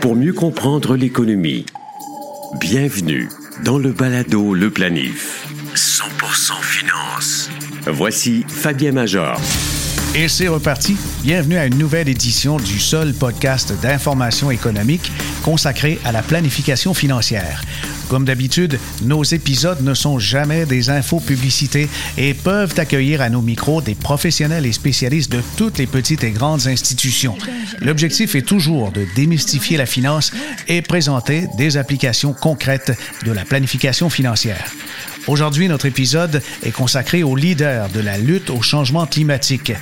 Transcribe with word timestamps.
Pour 0.00 0.16
mieux 0.16 0.32
comprendre 0.32 0.96
l'économie, 0.96 1.64
bienvenue 2.58 3.28
dans 3.64 3.78
le 3.78 3.92
balado 3.92 4.54
Le 4.54 4.70
Planif. 4.70 5.46
100% 5.74 6.60
finance. 6.62 7.50
Voici 7.86 8.44
Fabien 8.48 8.92
Major. 8.92 9.40
Et 10.16 10.26
c'est 10.26 10.48
reparti. 10.48 10.96
Bienvenue 11.22 11.56
à 11.58 11.66
une 11.66 11.78
nouvelle 11.78 12.08
édition 12.08 12.56
du 12.56 12.80
seul 12.80 13.14
podcast 13.14 13.72
d'information 13.80 14.50
économique 14.50 15.12
consacré 15.44 16.00
à 16.04 16.10
la 16.10 16.22
planification 16.22 16.92
financière. 16.92 17.62
Comme 18.10 18.24
d'habitude, 18.24 18.80
nos 19.04 19.22
épisodes 19.22 19.82
ne 19.82 19.94
sont 19.94 20.18
jamais 20.18 20.66
des 20.66 20.90
infos 20.90 21.20
publicités 21.20 21.88
et 22.18 22.34
peuvent 22.34 22.74
accueillir 22.76 23.22
à 23.22 23.30
nos 23.30 23.40
micros 23.40 23.82
des 23.82 23.94
professionnels 23.94 24.66
et 24.66 24.72
spécialistes 24.72 25.30
de 25.30 25.40
toutes 25.56 25.78
les 25.78 25.86
petites 25.86 26.24
et 26.24 26.32
grandes 26.32 26.66
institutions. 26.66 27.38
L'objectif 27.78 28.34
est 28.34 28.42
toujours 28.42 28.90
de 28.90 29.06
démystifier 29.14 29.76
la 29.76 29.86
finance 29.86 30.32
et 30.66 30.82
présenter 30.82 31.46
des 31.56 31.76
applications 31.76 32.32
concrètes 32.32 32.98
de 33.24 33.30
la 33.30 33.44
planification 33.44 34.10
financière. 34.10 34.72
Aujourd'hui, 35.26 35.68
notre 35.68 35.86
épisode 35.86 36.42
est 36.62 36.70
consacré 36.70 37.22
aux 37.22 37.36
leaders 37.36 37.88
de 37.90 38.00
la 38.00 38.16
lutte 38.16 38.50
au 38.50 38.62
changement 38.62 39.06
climatique. 39.06 39.72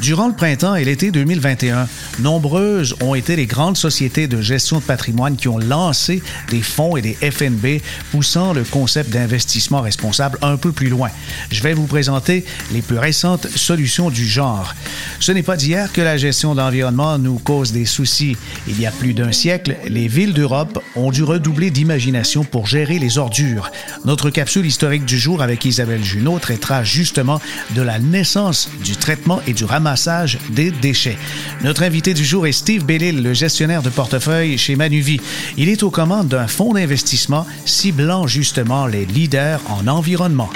Durant 0.00 0.28
le 0.28 0.34
printemps 0.34 0.76
et 0.76 0.84
l'été 0.84 1.10
2021, 1.10 1.88
nombreuses 2.20 2.94
ont 3.00 3.14
été 3.14 3.34
les 3.34 3.46
grandes 3.46 3.76
sociétés 3.76 4.28
de 4.28 4.40
gestion 4.40 4.78
de 4.78 4.84
patrimoine 4.84 5.36
qui 5.36 5.48
ont 5.48 5.58
lancé 5.58 6.22
des 6.50 6.60
fonds 6.60 6.96
et 6.96 7.02
des 7.02 7.14
FNB, 7.14 7.80
poussant 8.12 8.52
le 8.52 8.62
concept 8.62 9.10
d'investissement 9.10 9.80
responsable 9.80 10.38
un 10.42 10.56
peu 10.56 10.70
plus 10.70 10.88
loin. 10.88 11.10
Je 11.50 11.62
vais 11.62 11.72
vous 11.72 11.86
présenter 11.86 12.44
les 12.72 12.82
plus 12.82 12.98
récentes 12.98 13.48
solutions 13.48 14.10
du 14.10 14.26
genre. 14.26 14.74
Ce 15.18 15.32
n'est 15.32 15.42
pas 15.42 15.56
d'hier 15.56 15.92
que 15.92 16.02
la 16.02 16.18
gestion 16.18 16.54
d'environnement 16.54 17.18
nous 17.18 17.38
cause 17.38 17.72
des 17.72 17.86
soucis. 17.86 18.36
Il 18.68 18.80
y 18.80 18.86
a 18.86 18.90
plus 18.90 19.14
d'un 19.14 19.32
siècle, 19.32 19.76
les 19.86 20.08
villes 20.08 20.34
d'Europe 20.34 20.82
ont 20.94 21.10
dû 21.10 21.22
redoubler 21.24 21.70
d'imagination 21.70 22.44
pour 22.44 22.66
gérer 22.66 22.98
les 22.98 23.18
ordures. 23.18 23.70
Notre 24.04 24.30
capsule 24.30 24.66
historique 24.76 25.06
du 25.06 25.18
jour 25.18 25.40
avec 25.40 25.64
Isabelle 25.64 26.04
Junot 26.04 26.38
traitera 26.38 26.84
justement 26.84 27.40
de 27.74 27.80
la 27.80 27.98
naissance 27.98 28.68
du 28.84 28.94
traitement 28.94 29.40
et 29.46 29.54
du 29.54 29.64
ramassage 29.64 30.36
des 30.50 30.70
déchets. 30.70 31.16
Notre 31.64 31.82
invité 31.82 32.12
du 32.12 32.26
jour 32.26 32.46
est 32.46 32.52
Steve 32.52 32.84
Bellil, 32.84 33.22
le 33.22 33.32
gestionnaire 33.32 33.80
de 33.80 33.88
portefeuille 33.88 34.58
chez 34.58 34.76
Manuvie. 34.76 35.18
Il 35.56 35.70
est 35.70 35.82
aux 35.82 35.88
commandes 35.88 36.28
d'un 36.28 36.46
fonds 36.46 36.74
d'investissement 36.74 37.46
ciblant 37.64 38.26
justement 38.26 38.86
les 38.86 39.06
leaders 39.06 39.62
en 39.70 39.86
environnement. 39.86 40.50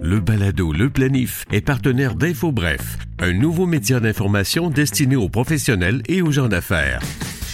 Le 0.00 0.20
balado 0.20 0.72
Le 0.72 0.88
Planif 0.88 1.44
est 1.50 1.62
partenaire 1.62 2.14
d'InfoBref, 2.14 2.98
un 3.18 3.32
nouveau 3.32 3.66
média 3.66 3.98
d'information 3.98 4.70
destiné 4.70 5.16
aux 5.16 5.28
professionnels 5.28 6.02
et 6.06 6.22
aux 6.22 6.30
gens 6.30 6.46
d'affaires. 6.46 7.00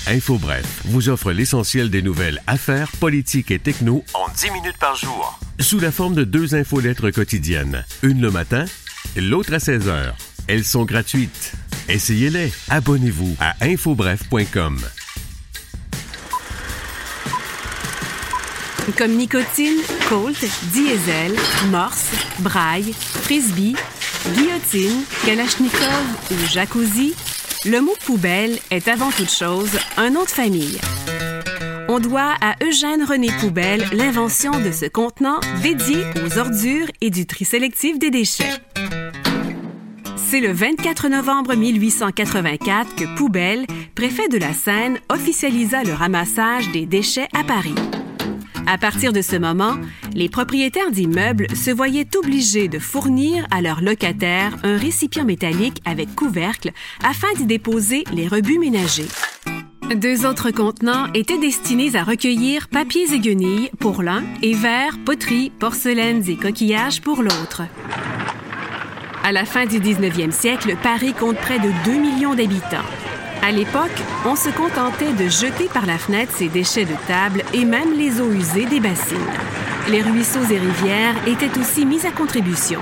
InfoBref 0.06 0.82
vous 0.84 1.08
offre 1.08 1.32
l'essentiel 1.32 1.88
des 1.88 2.02
nouvelles 2.02 2.42
affaires, 2.46 2.90
politiques 2.98 3.50
et 3.50 3.58
techno 3.58 4.04
en 4.14 4.28
10 4.28 4.50
minutes 4.50 4.78
par 4.78 4.96
jour. 4.96 5.38
Sous 5.60 5.78
la 5.78 5.92
forme 5.92 6.14
de 6.14 6.24
deux 6.24 6.54
infolettres 6.54 7.10
quotidiennes, 7.10 7.84
une 8.02 8.20
le 8.20 8.30
matin, 8.30 8.64
l'autre 9.16 9.54
à 9.54 9.60
16 9.60 9.88
heures. 9.88 10.16
Elles 10.48 10.64
sont 10.64 10.84
gratuites. 10.84 11.52
Essayez-les. 11.88 12.52
Abonnez-vous 12.68 13.36
à 13.38 13.54
infobref.com. 13.64 14.80
Comme 18.98 19.12
nicotine, 19.12 19.78
Colt, 20.08 20.44
diesel, 20.72 21.36
morse, 21.70 22.08
braille, 22.40 22.92
frisbee, 22.92 23.76
guillotine, 24.34 25.04
kalachnikov 25.24 26.04
ou 26.32 26.46
jacuzzi, 26.50 27.14
le 27.64 27.80
mot 27.80 27.94
poubelle 28.04 28.58
est 28.70 28.88
avant 28.88 29.10
toute 29.10 29.30
chose 29.30 29.70
un 29.96 30.10
nom 30.10 30.24
de 30.24 30.28
famille. 30.28 30.78
On 31.88 32.00
doit 32.00 32.34
à 32.40 32.56
Eugène 32.64 33.04
René 33.04 33.28
Poubelle 33.40 33.84
l'invention 33.92 34.52
de 34.60 34.72
ce 34.72 34.86
contenant 34.86 35.38
dédié 35.62 35.98
aux 36.24 36.38
ordures 36.38 36.88
et 37.00 37.10
du 37.10 37.26
tri 37.26 37.44
sélectif 37.44 37.98
des 37.98 38.10
déchets. 38.10 38.50
C'est 40.16 40.40
le 40.40 40.52
24 40.52 41.08
novembre 41.08 41.54
1884 41.54 42.96
que 42.96 43.16
Poubelle, 43.16 43.66
préfet 43.94 44.28
de 44.28 44.38
la 44.38 44.52
Seine, 44.52 44.98
officialisa 45.10 45.84
le 45.84 45.92
ramassage 45.92 46.70
des 46.72 46.86
déchets 46.86 47.28
à 47.38 47.44
Paris. 47.44 47.74
À 48.66 48.78
partir 48.78 49.12
de 49.12 49.22
ce 49.22 49.36
moment, 49.36 49.76
les 50.14 50.28
propriétaires 50.28 50.90
d'immeubles 50.90 51.46
se 51.54 51.70
voyaient 51.70 52.16
obligés 52.16 52.68
de 52.68 52.78
fournir 52.78 53.46
à 53.50 53.60
leurs 53.60 53.82
locataires 53.82 54.56
un 54.62 54.76
récipient 54.76 55.24
métallique 55.24 55.82
avec 55.84 56.14
couvercle 56.14 56.70
afin 57.02 57.32
d'y 57.36 57.46
déposer 57.46 58.04
les 58.12 58.28
rebuts 58.28 58.58
ménagers. 58.58 59.08
Deux 59.94 60.24
autres 60.24 60.50
contenants 60.52 61.12
étaient 61.12 61.38
destinés 61.38 61.96
à 61.96 62.04
recueillir 62.04 62.68
papiers 62.68 63.12
et 63.12 63.20
guenilles 63.20 63.70
pour 63.78 64.02
l'un 64.02 64.22
et 64.42 64.54
verres, 64.54 64.96
poteries, 65.04 65.50
porcelaines 65.58 66.28
et 66.30 66.36
coquillages 66.36 67.02
pour 67.02 67.22
l'autre. 67.22 67.62
À 69.24 69.32
la 69.32 69.44
fin 69.44 69.66
du 69.66 69.80
19e 69.80 70.32
siècle, 70.32 70.76
Paris 70.82 71.12
compte 71.12 71.36
près 71.36 71.58
de 71.58 71.68
2 71.84 71.92
millions 71.92 72.34
d'habitants. 72.34 72.86
À 73.44 73.50
l'époque, 73.50 73.90
on 74.24 74.36
se 74.36 74.50
contentait 74.50 75.12
de 75.14 75.28
jeter 75.28 75.68
par 75.74 75.84
la 75.84 75.98
fenêtre 75.98 76.32
ses 76.32 76.48
déchets 76.48 76.84
de 76.84 76.94
table 77.08 77.42
et 77.52 77.64
même 77.64 77.92
les 77.92 78.20
eaux 78.20 78.30
usées 78.30 78.66
des 78.66 78.78
bassines. 78.78 79.18
Les 79.90 80.00
ruisseaux 80.00 80.44
et 80.44 80.58
rivières 80.58 81.16
étaient 81.26 81.58
aussi 81.58 81.84
mis 81.84 82.06
à 82.06 82.12
contribution. 82.12 82.78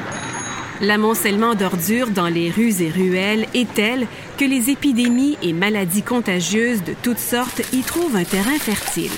L'amoncellement 0.83 1.55
d'ordures 1.55 2.11
dans 2.11 2.29
les 2.29 2.51
rues 2.51 2.83
et 2.83 2.91
ruelles 2.91 3.47
est 3.55 3.73
tel 3.73 4.07
que 4.37 4.45
les 4.45 4.69
épidémies 4.69 5.39
et 5.43 5.55
maladies 5.55 6.03
contagieuses 6.03 6.85
de 6.85 6.95
toutes 7.03 7.19
sortes 7.19 7.63
y 7.73 7.81
trouvent 7.81 8.17
un 8.17 8.25
terrain 8.25 8.59
fertile. 8.59 9.13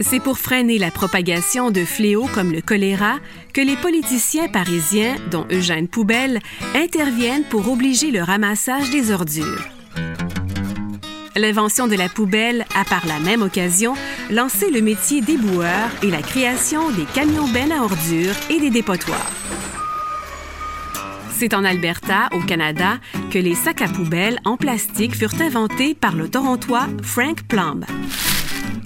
C'est 0.00 0.20
pour 0.20 0.38
freiner 0.38 0.78
la 0.78 0.92
propagation 0.92 1.72
de 1.72 1.84
fléaux 1.84 2.28
comme 2.32 2.52
le 2.52 2.60
choléra 2.60 3.16
que 3.52 3.60
les 3.60 3.74
politiciens 3.76 4.46
parisiens, 4.46 5.16
dont 5.30 5.44
Eugène 5.50 5.88
Poubelle, 5.88 6.38
interviennent 6.76 7.42
pour 7.42 7.68
obliger 7.70 8.12
le 8.12 8.22
ramassage 8.22 8.90
des 8.90 9.10
ordures. 9.10 9.66
L'invention 11.34 11.88
de 11.88 11.96
la 11.96 12.08
poubelle 12.08 12.64
a 12.76 12.84
par 12.84 13.06
la 13.06 13.18
même 13.18 13.42
occasion 13.42 13.94
lancé 14.30 14.70
le 14.70 14.80
métier 14.82 15.20
d'éboueur 15.20 15.90
et 16.02 16.10
la 16.10 16.22
création 16.22 16.90
des 16.90 17.04
camions 17.04 17.48
bennes 17.48 17.72
à 17.72 17.82
ordures 17.82 18.34
et 18.50 18.60
des 18.60 18.70
dépotoirs. 18.70 19.30
C'est 21.30 21.54
en 21.54 21.64
Alberta, 21.64 22.28
au 22.32 22.40
Canada, 22.40 22.98
que 23.30 23.38
les 23.38 23.54
sacs 23.54 23.82
à 23.82 23.88
poubelle 23.88 24.40
en 24.44 24.56
plastique 24.56 25.16
furent 25.16 25.40
inventés 25.40 25.94
par 25.94 26.16
le 26.16 26.28
Torontois 26.28 26.88
Frank 27.02 27.42
Plumb. 27.44 27.84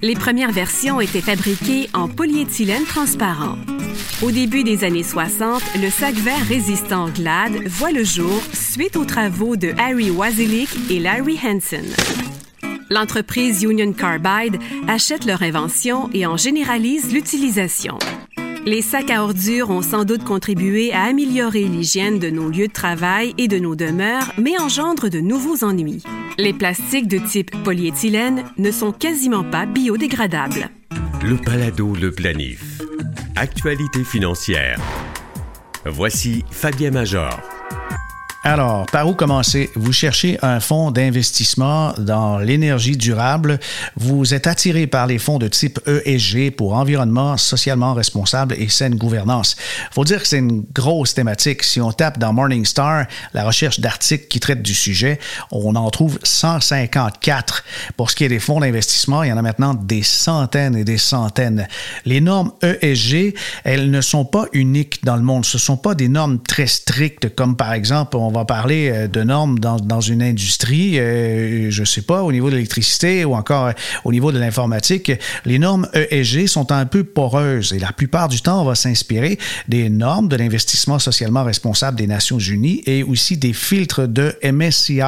Les 0.04 0.14
premières 0.16 0.50
versions 0.50 1.00
étaient 1.00 1.20
fabriquées 1.20 1.88
en 1.94 2.08
polyéthylène 2.08 2.82
transparent. 2.82 3.56
Au 4.20 4.32
début 4.32 4.64
des 4.64 4.82
années 4.82 5.04
60, 5.04 5.62
le 5.80 5.90
sac 5.90 6.16
vert 6.16 6.44
résistant 6.48 7.08
Glad 7.08 7.52
voit 7.68 7.92
le 7.92 8.02
jour 8.02 8.42
suite 8.52 8.96
aux 8.96 9.04
travaux 9.04 9.54
de 9.54 9.72
Harry 9.78 10.10
Wazilik 10.10 10.68
et 10.90 10.98
Larry 10.98 11.38
Hansen. 11.44 11.84
L'entreprise 12.90 13.62
Union 13.62 13.92
Carbide 13.92 14.58
achète 14.88 15.24
leur 15.24 15.40
invention 15.40 16.10
et 16.12 16.26
en 16.26 16.36
généralise 16.36 17.12
l'utilisation. 17.12 17.96
Les 18.66 18.82
sacs 18.82 19.10
à 19.10 19.22
ordures 19.22 19.70
ont 19.70 19.82
sans 19.82 20.04
doute 20.04 20.24
contribué 20.24 20.92
à 20.92 21.02
améliorer 21.02 21.62
l'hygiène 21.62 22.18
de 22.18 22.30
nos 22.30 22.48
lieux 22.48 22.66
de 22.66 22.72
travail 22.72 23.34
et 23.38 23.46
de 23.46 23.60
nos 23.60 23.76
demeures, 23.76 24.32
mais 24.36 24.58
engendrent 24.60 25.10
de 25.10 25.20
nouveaux 25.20 25.62
ennuis. 25.62 26.02
Les 26.38 26.54
plastiques 26.54 27.08
de 27.08 27.18
type 27.18 27.50
polyéthylène 27.62 28.44
ne 28.56 28.70
sont 28.70 28.92
quasiment 28.92 29.44
pas 29.44 29.66
biodégradables. 29.66 30.70
Le 31.22 31.36
Palado 31.36 31.94
Le 31.94 32.10
Planif. 32.10 32.80
Actualité 33.36 34.02
financière. 34.02 34.78
Voici 35.84 36.44
Fabien 36.50 36.90
Major. 36.90 37.51
Alors, 38.44 38.86
par 38.86 39.06
où 39.06 39.14
commencer? 39.14 39.70
Vous 39.76 39.92
cherchez 39.92 40.36
un 40.42 40.58
fonds 40.58 40.90
d'investissement 40.90 41.92
dans 41.96 42.38
l'énergie 42.38 42.96
durable. 42.96 43.60
Vous 43.94 44.34
êtes 44.34 44.48
attiré 44.48 44.88
par 44.88 45.06
les 45.06 45.20
fonds 45.20 45.38
de 45.38 45.46
type 45.46 45.78
ESG 45.86 46.50
pour 46.50 46.72
environnement 46.72 47.36
socialement 47.36 47.94
responsable 47.94 48.56
et 48.58 48.68
saine 48.68 48.96
gouvernance. 48.96 49.54
Faut 49.92 50.02
dire 50.02 50.20
que 50.20 50.26
c'est 50.26 50.38
une 50.38 50.64
grosse 50.74 51.14
thématique. 51.14 51.62
Si 51.62 51.80
on 51.80 51.92
tape 51.92 52.18
dans 52.18 52.32
Morningstar 52.32 53.06
la 53.32 53.44
recherche 53.44 53.78
d'articles 53.78 54.26
qui 54.26 54.40
traitent 54.40 54.62
du 54.62 54.74
sujet, 54.74 55.20
on 55.52 55.76
en 55.76 55.88
trouve 55.90 56.18
154. 56.24 57.62
Pour 57.96 58.10
ce 58.10 58.16
qui 58.16 58.24
est 58.24 58.28
des 58.28 58.40
fonds 58.40 58.58
d'investissement, 58.58 59.22
il 59.22 59.28
y 59.28 59.32
en 59.32 59.36
a 59.38 59.42
maintenant 59.42 59.74
des 59.74 60.02
centaines 60.02 60.74
et 60.74 60.82
des 60.82 60.98
centaines. 60.98 61.68
Les 62.06 62.20
normes 62.20 62.50
ESG, 62.60 63.36
elles 63.62 63.92
ne 63.92 64.00
sont 64.00 64.24
pas 64.24 64.46
uniques 64.52 65.04
dans 65.04 65.14
le 65.14 65.22
monde. 65.22 65.44
Ce 65.44 65.58
ne 65.58 65.60
sont 65.60 65.76
pas 65.76 65.94
des 65.94 66.08
normes 66.08 66.40
très 66.42 66.66
strictes 66.66 67.32
comme 67.36 67.56
par 67.56 67.72
exemple, 67.72 68.16
va 68.32 68.44
parler 68.44 69.08
de 69.08 69.22
normes 69.22 69.58
dans, 69.58 69.76
dans 69.76 70.00
une 70.00 70.22
industrie, 70.22 70.96
je 70.96 71.84
sais 71.84 72.02
pas, 72.02 72.22
au 72.22 72.32
niveau 72.32 72.50
de 72.50 72.54
l'électricité 72.56 73.24
ou 73.24 73.34
encore 73.34 73.72
au 74.04 74.12
niveau 74.12 74.32
de 74.32 74.38
l'informatique, 74.38 75.12
les 75.44 75.58
normes 75.58 75.88
ESG 75.94 76.46
sont 76.46 76.72
un 76.72 76.86
peu 76.86 77.04
poreuses 77.04 77.72
et 77.72 77.78
la 77.78 77.92
plupart 77.92 78.28
du 78.28 78.40
temps, 78.40 78.62
on 78.62 78.64
va 78.64 78.74
s'inspirer 78.74 79.38
des 79.68 79.88
normes 79.88 80.28
de 80.28 80.36
l'investissement 80.36 80.98
socialement 80.98 81.44
responsable 81.44 81.96
des 81.96 82.06
Nations 82.06 82.38
Unies 82.38 82.82
et 82.86 83.02
aussi 83.02 83.36
des 83.36 83.52
filtres 83.52 84.08
de 84.08 84.34
MSCI, 84.42 85.00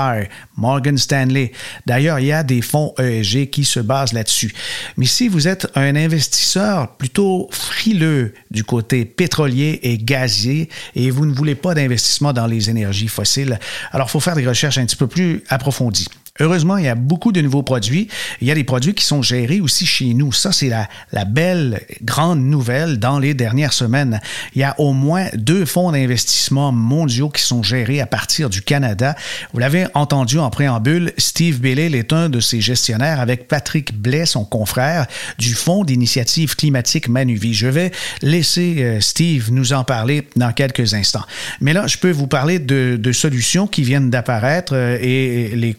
Morgan 0.57 0.97
Stanley. 0.99 1.53
D'ailleurs, 1.87 2.21
il 2.21 2.27
y 2.27 2.33
a 2.33 2.43
des 2.43 2.63
fonds 2.63 2.95
ESG 2.99 3.51
qui 3.51 3.65
se 3.65 3.81
basent 3.81 4.13
là-dessus. 4.13 4.55
Mais 4.97 5.07
si 5.07 5.29
vous 5.29 5.49
êtes 5.49 5.71
un 5.75 5.97
investisseur 5.97 6.97
plutôt 6.97 7.49
frileux 7.51 8.35
du 8.51 8.65
côté 8.65 9.05
pétrolier 9.05 9.81
et 9.83 9.99
gazier 9.99 10.69
et 10.95 11.11
vous 11.11 11.27
ne 11.27 11.35
voulez 11.35 11.55
pas 11.55 11.75
d'investissement 11.75 12.33
dans 12.33 12.47
les 12.47 12.71
énergies 12.71 13.09
fossiles, 13.15 13.59
alors 13.93 14.09
il 14.09 14.11
faut 14.11 14.21
faire 14.21 14.37
des 14.37 14.47
recherches 14.47 14.79
un 14.79 14.87
petit 14.87 14.97
peu 14.97 15.07
plus 15.07 15.43
approfondies. 15.49 16.09
Heureusement, 16.41 16.79
il 16.79 16.85
y 16.85 16.89
a 16.89 16.97
beaucoup 16.97 17.31
de 17.31 17.41
nouveaux 17.41 17.63
produits. 17.63 18.09
Il 18.41 18.49
y 18.49 18.51
a 18.51 18.57
des 18.57 18.65
produits 18.65 18.93
qui 18.93 19.05
sont 19.05 19.23
gérés 19.23 19.61
aussi 19.61 19.87
chez 19.87 20.15
nous. 20.15 20.33
Ça, 20.33 20.51
c'est 20.51 20.69
la, 20.69 21.25
belle 21.27 21.81
grande 22.03 22.41
nouvelle 22.41 22.99
dans 22.99 23.21
les 23.21 23.35
dernières 23.35 23.73
semaines. 23.73 24.21
Il 24.57 24.61
y 24.61 24.65
a 24.65 24.75
au 24.81 24.93
moins 24.93 25.27
deux 25.35 25.65
fonds 25.65 25.93
d'investissement 25.93 26.73
mondiaux 26.73 27.29
qui 27.29 27.41
sont 27.41 27.63
gérés 27.63 28.01
à 28.01 28.07
partir 28.07 28.51
du 28.51 28.63
Canada. 28.63 29.15
Vous 29.53 29.61
l'avez 29.61 29.87
entendu 29.95 30.41
en 30.41 30.51
préambule, 30.51 31.13
Steve 31.19 31.61
Bellil 31.61 31.95
est 31.95 32.13
un 32.13 32.29
de 32.29 32.41
ces 32.41 32.61
gestionnaires 32.61 33.21
avec 33.21 33.47
Patrick 33.47 33.97
Blais, 33.97 34.27
son 34.27 34.45
confrère, 34.45 35.07
du 35.39 35.55
Fonds 35.55 35.85
d'initiative 35.85 36.57
climatique 36.57 37.07
Manuvie. 37.07 37.55
Je 37.55 37.69
vais 37.69 37.93
laisser 38.23 38.79
euh, 38.81 39.01
Steve 39.01 39.53
nous 39.53 39.73
en 39.73 39.85
parler 39.85 40.27
dans 40.35 40.51
quelques 40.51 40.95
instants. 40.95 41.25
Mais 41.61 41.73
là, 41.73 41.87
je 41.87 41.97
peux 41.97 42.11
vous 42.11 42.27
parler 42.27 42.59
de, 42.59 43.13
solutions 43.13 43.69
qui 43.69 43.83
viennent 43.83 44.11
d'apparaître 44.11 44.73
euh, 44.75 44.99
et 45.01 45.55
les 45.55 45.75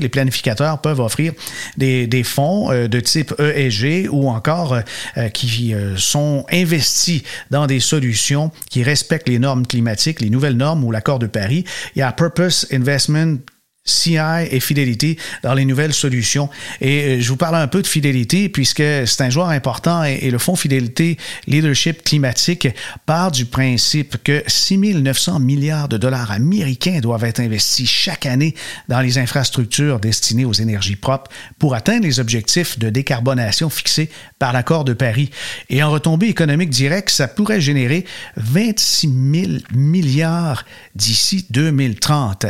les 0.00 0.08
planificateurs 0.08 0.80
peuvent 0.80 1.00
offrir 1.00 1.32
des, 1.76 2.22
fonds 2.24 2.70
euh, 2.70 2.88
de 2.88 3.00
type 3.00 3.34
ESG 3.38 4.08
ou 4.10 4.28
encore 4.28 4.74
euh, 4.74 4.80
euh, 5.16 5.28
qui 5.28 5.74
sont 5.96 6.44
investis 6.50 7.22
dans 7.50 7.66
des 7.66 7.80
solutions 7.80 8.50
qui 8.70 8.82
respectent 8.82 9.28
les 9.28 9.38
normes 9.38 9.66
climatiques, 9.66 10.20
les 10.20 10.30
nouvelles 10.30 10.56
normes 10.56 10.84
ou 10.84 10.90
l'accord 10.90 11.18
de 11.18 11.26
Paris. 11.26 11.64
Il 11.94 12.00
y 12.00 12.02
a 12.02 12.12
Purpose 12.12 12.66
Investment 12.72 13.38
CI 13.86 14.18
et 14.50 14.60
fidélité 14.60 15.16
dans 15.42 15.54
les 15.54 15.64
nouvelles 15.64 15.94
solutions. 15.94 16.50
Et 16.80 17.00
euh, 17.00 17.20
je 17.20 17.28
vous 17.28 17.36
parle 17.36 17.56
un 17.56 17.68
peu 17.68 17.82
de 17.82 17.86
fidélité 17.86 18.48
puisque 18.48 18.82
c'est 18.82 19.20
un 19.20 19.30
joueur 19.30 19.48
important 19.48 20.04
et, 20.04 20.30
le 20.30 20.38
Fonds 20.38 20.56
Fidélité 20.56 21.16
Leadership 21.46 22.02
Climatique 22.02 22.68
part 23.06 23.30
du 23.30 23.46
principe 23.46 24.22
que 24.24 24.42
6 24.46 24.76
900 24.78 25.38
milliards 25.38 25.88
de 25.88 25.96
dollars 25.96 26.32
américains 26.32 26.98
doivent 27.00 27.24
être 27.24 27.40
investis 27.40 27.88
chaque 27.88 28.26
année 28.26 28.54
dans 28.88 29.00
les 29.00 29.18
infrastructures 29.18 30.00
destinées 30.00 30.44
aux 30.44 30.52
énergies 30.52 30.96
propres 30.96 31.30
pour 31.58 31.74
atteindre 31.74 32.04
les 32.04 32.18
objectifs 32.18 32.78
de 32.78 32.90
décarbonation 32.90 33.70
fixés 33.70 34.10
par 34.38 34.52
l'accord 34.52 34.84
de 34.84 34.92
Paris. 34.92 35.30
Et 35.70 35.82
en 35.82 35.90
retombée 35.90 36.26
économique 36.26 36.70
directe, 36.70 37.10
ça 37.10 37.28
pourrait 37.28 37.60
générer 37.60 38.04
26 38.36 39.08
000 39.32 39.52
milliards 39.74 40.64
d'ici 40.94 41.46
2030. 41.50 42.46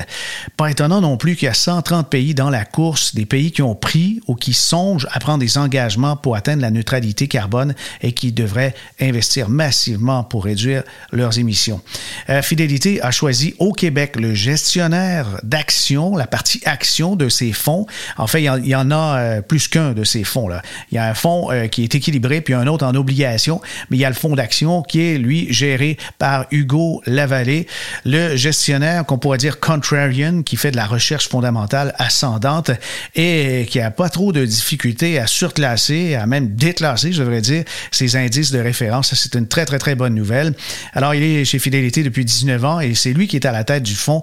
Pas 0.57 0.71
étonnant 0.71 1.01
non 1.01 1.17
plus 1.17 1.26
qu'il 1.35 1.47
y 1.47 1.49
a 1.49 1.55
130 1.55 2.09
pays 2.09 2.35
dans 2.35 2.51
la 2.51 2.65
course, 2.65 3.15
des 3.15 3.27
pays 3.27 3.51
qui 3.51 3.63
ont 3.63 3.75
pris 3.75 4.21
ou 4.29 4.35
qui 4.35 4.53
songent 4.53 5.09
à 5.11 5.19
prendre 5.19 5.39
des 5.39 5.59
engagements 5.59 6.17
pour 6.17 6.37
atteindre 6.37 6.63
la 6.63 6.71
neutralité 6.71 7.27
carbone 7.27 7.75
et 8.03 8.13
qui 8.13 8.33
devraient 8.33 8.75
investir 9.01 9.49
massivement 9.49 10.23
pour 10.23 10.45
réduire 10.45 10.83
leurs 11.11 11.39
émissions. 11.39 11.81
Euh, 12.29 12.43
Fidélité 12.43 13.03
a 13.03 13.11
choisi 13.11 13.55
au 13.59 13.73
Québec 13.73 14.17
le 14.17 14.35
gestionnaire 14.35 15.41
d'action, 15.43 16.17
la 16.17 16.27
partie 16.27 16.61
action 16.65 17.17
de 17.17 17.29
ces 17.29 17.53
fonds. 17.53 17.87
En 18.19 18.27
fait, 18.27 18.43
il 18.43 18.67
y 18.67 18.75
en, 18.75 18.91
a 18.91 19.19
euh, 19.19 19.43
plus 19.43 19.69
qu'un 19.69 19.93
de 19.93 20.05
ces 20.05 20.23
fonds-là. 20.23 20.63
Il 20.93 20.97
y 20.97 20.99
a 20.99 21.09
un 21.09 21.15
fonds 21.15 21.51
euh, 21.51 21.67
qui 21.67 21.83
est 21.83 21.95
équilibré, 21.95 22.41
puis 22.41 22.55
un 22.55 22.67
autre 22.67 22.85
en 22.85 22.95
obligation, 22.95 23.61
mais 23.91 23.97
il 23.97 24.01
y 24.01 24.05
a 24.05 24.11
le 24.11 24.15
fonds 24.15 24.35
d'action 24.35 24.83
qui 24.83 25.01
est, 25.01 25.19
lui, 25.19 25.53
géré 25.53 25.97
par 26.19 26.47
Hugo 26.51 27.03
Lavallée, 27.07 27.67
le 28.05 28.37
gestionnaire 28.37 29.05
qu'on 29.07 29.19
pourrait 29.19 29.39
dire 29.39 29.61
contrarian, 29.61 30.43
qui 30.43 30.57
fait 30.57 30.71
de 30.71 30.77
la 30.77 30.87
recherche 30.87 31.16
fondamentale 31.25 31.95
ascendante 31.99 32.71
et 33.15 33.67
qui 33.69 33.81
a 33.81 33.91
pas 33.91 34.09
trop 34.09 34.33
de 34.33 34.45
difficultés 34.45 35.19
à 35.19 35.27
surclasser, 35.27 36.15
à 36.15 36.27
même 36.27 36.55
déclasser, 36.55 37.13
je 37.13 37.21
devrais 37.23 37.41
dire, 37.41 37.65
ses 37.91 38.17
indices 38.17 38.51
de 38.51 38.59
référence. 38.59 39.15
C'est 39.15 39.35
une 39.35 39.49
très, 39.49 39.65
très, 39.65 39.79
très 39.79 39.95
bonne 39.95 40.15
nouvelle. 40.15 40.55
Alors, 40.93 41.15
il 41.15 41.23
est 41.23 41.45
chez 41.45 41.59
Fidélité 41.59 42.03
depuis 42.03 42.25
19 42.25 42.65
ans 42.65 42.81
et 42.81 42.95
c'est 42.95 43.13
lui 43.13 43.29
qui 43.29 43.37
est 43.37 43.47
à 43.47 43.53
la 43.53 43.65
tête 43.65 43.83
du 43.83 43.95
fonds 43.95 44.23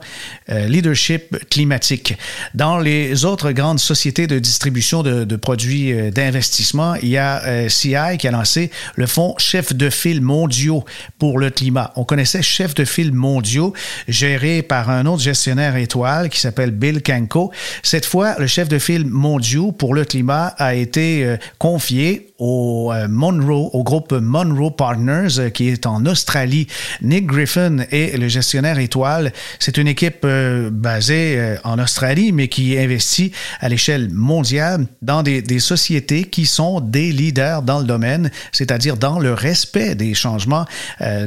euh, 0.49 0.67
Leadership 0.67 1.49
climatique. 1.49 2.17
Dans 2.53 2.79
les 2.79 3.25
autres 3.25 3.51
grandes 3.51 3.79
sociétés 3.79 4.27
de 4.27 4.39
distribution 4.39 5.03
de, 5.03 5.35
produits 5.35 5.93
euh, 5.93 6.11
d'investissement, 6.11 6.95
il 6.95 7.09
y 7.09 7.17
a 7.17 7.43
euh, 7.45 7.69
CI 7.69 8.17
qui 8.19 8.27
a 8.27 8.31
lancé 8.31 8.71
le 8.95 9.07
fonds 9.07 9.35
chef 9.37 9.73
de 9.73 9.89
file 9.89 10.21
mondiaux 10.21 10.83
pour 11.17 11.39
le 11.39 11.49
climat. 11.49 11.91
On 11.95 12.03
connaissait 12.03 12.41
chef 12.41 12.73
de 12.75 12.85
file 12.85 13.13
mondiaux 13.13 13.73
géré 14.07 14.61
par 14.61 14.89
un 14.89 15.05
autre 15.05 15.21
gestionnaire 15.21 15.75
étoile 15.75 16.29
qui 16.29 16.39
s'appelle 16.39 16.71
Bill 16.83 17.01
Kanko. 17.01 17.49
Cette 17.81 18.05
fois, 18.05 18.35
le 18.39 18.45
chef 18.45 18.67
de 18.67 18.77
file 18.77 19.05
mondiaux 19.05 19.71
pour 19.71 19.93
le 19.93 20.03
climat 20.03 20.47
a 20.57 20.75
été 20.75 21.23
euh, 21.23 21.37
confié 21.57 22.32
au 22.43 22.91
euh, 22.91 23.07
Monroe, 23.07 23.69
au 23.71 23.83
groupe 23.83 24.11
Monroe 24.11 24.71
Partners 24.71 25.39
euh, 25.39 25.49
qui 25.49 25.69
est 25.69 25.85
en 25.85 26.05
Australie. 26.05 26.67
Nick 27.01 27.25
Griffin 27.27 27.77
est 27.89 28.17
le 28.17 28.27
gestionnaire 28.27 28.79
étoile. 28.79 29.31
C'est 29.59 29.77
une 29.77 29.87
équipe 29.87 30.25
basée 30.25 31.57
en 31.63 31.79
Australie, 31.79 32.31
mais 32.31 32.47
qui 32.47 32.77
investit 32.77 33.31
à 33.59 33.69
l'échelle 33.69 34.09
mondiale 34.11 34.85
dans 35.01 35.23
des, 35.23 35.43
sociétés 35.59 36.23
qui 36.23 36.45
sont 36.45 36.81
des 36.81 37.11
leaders 37.11 37.61
dans 37.61 37.79
le 37.79 37.85
domaine, 37.85 38.31
c'est-à-dire 38.51 38.97
dans 38.97 39.19
le 39.19 39.33
respect 39.33 39.95
des 39.95 40.13
changements 40.13 40.65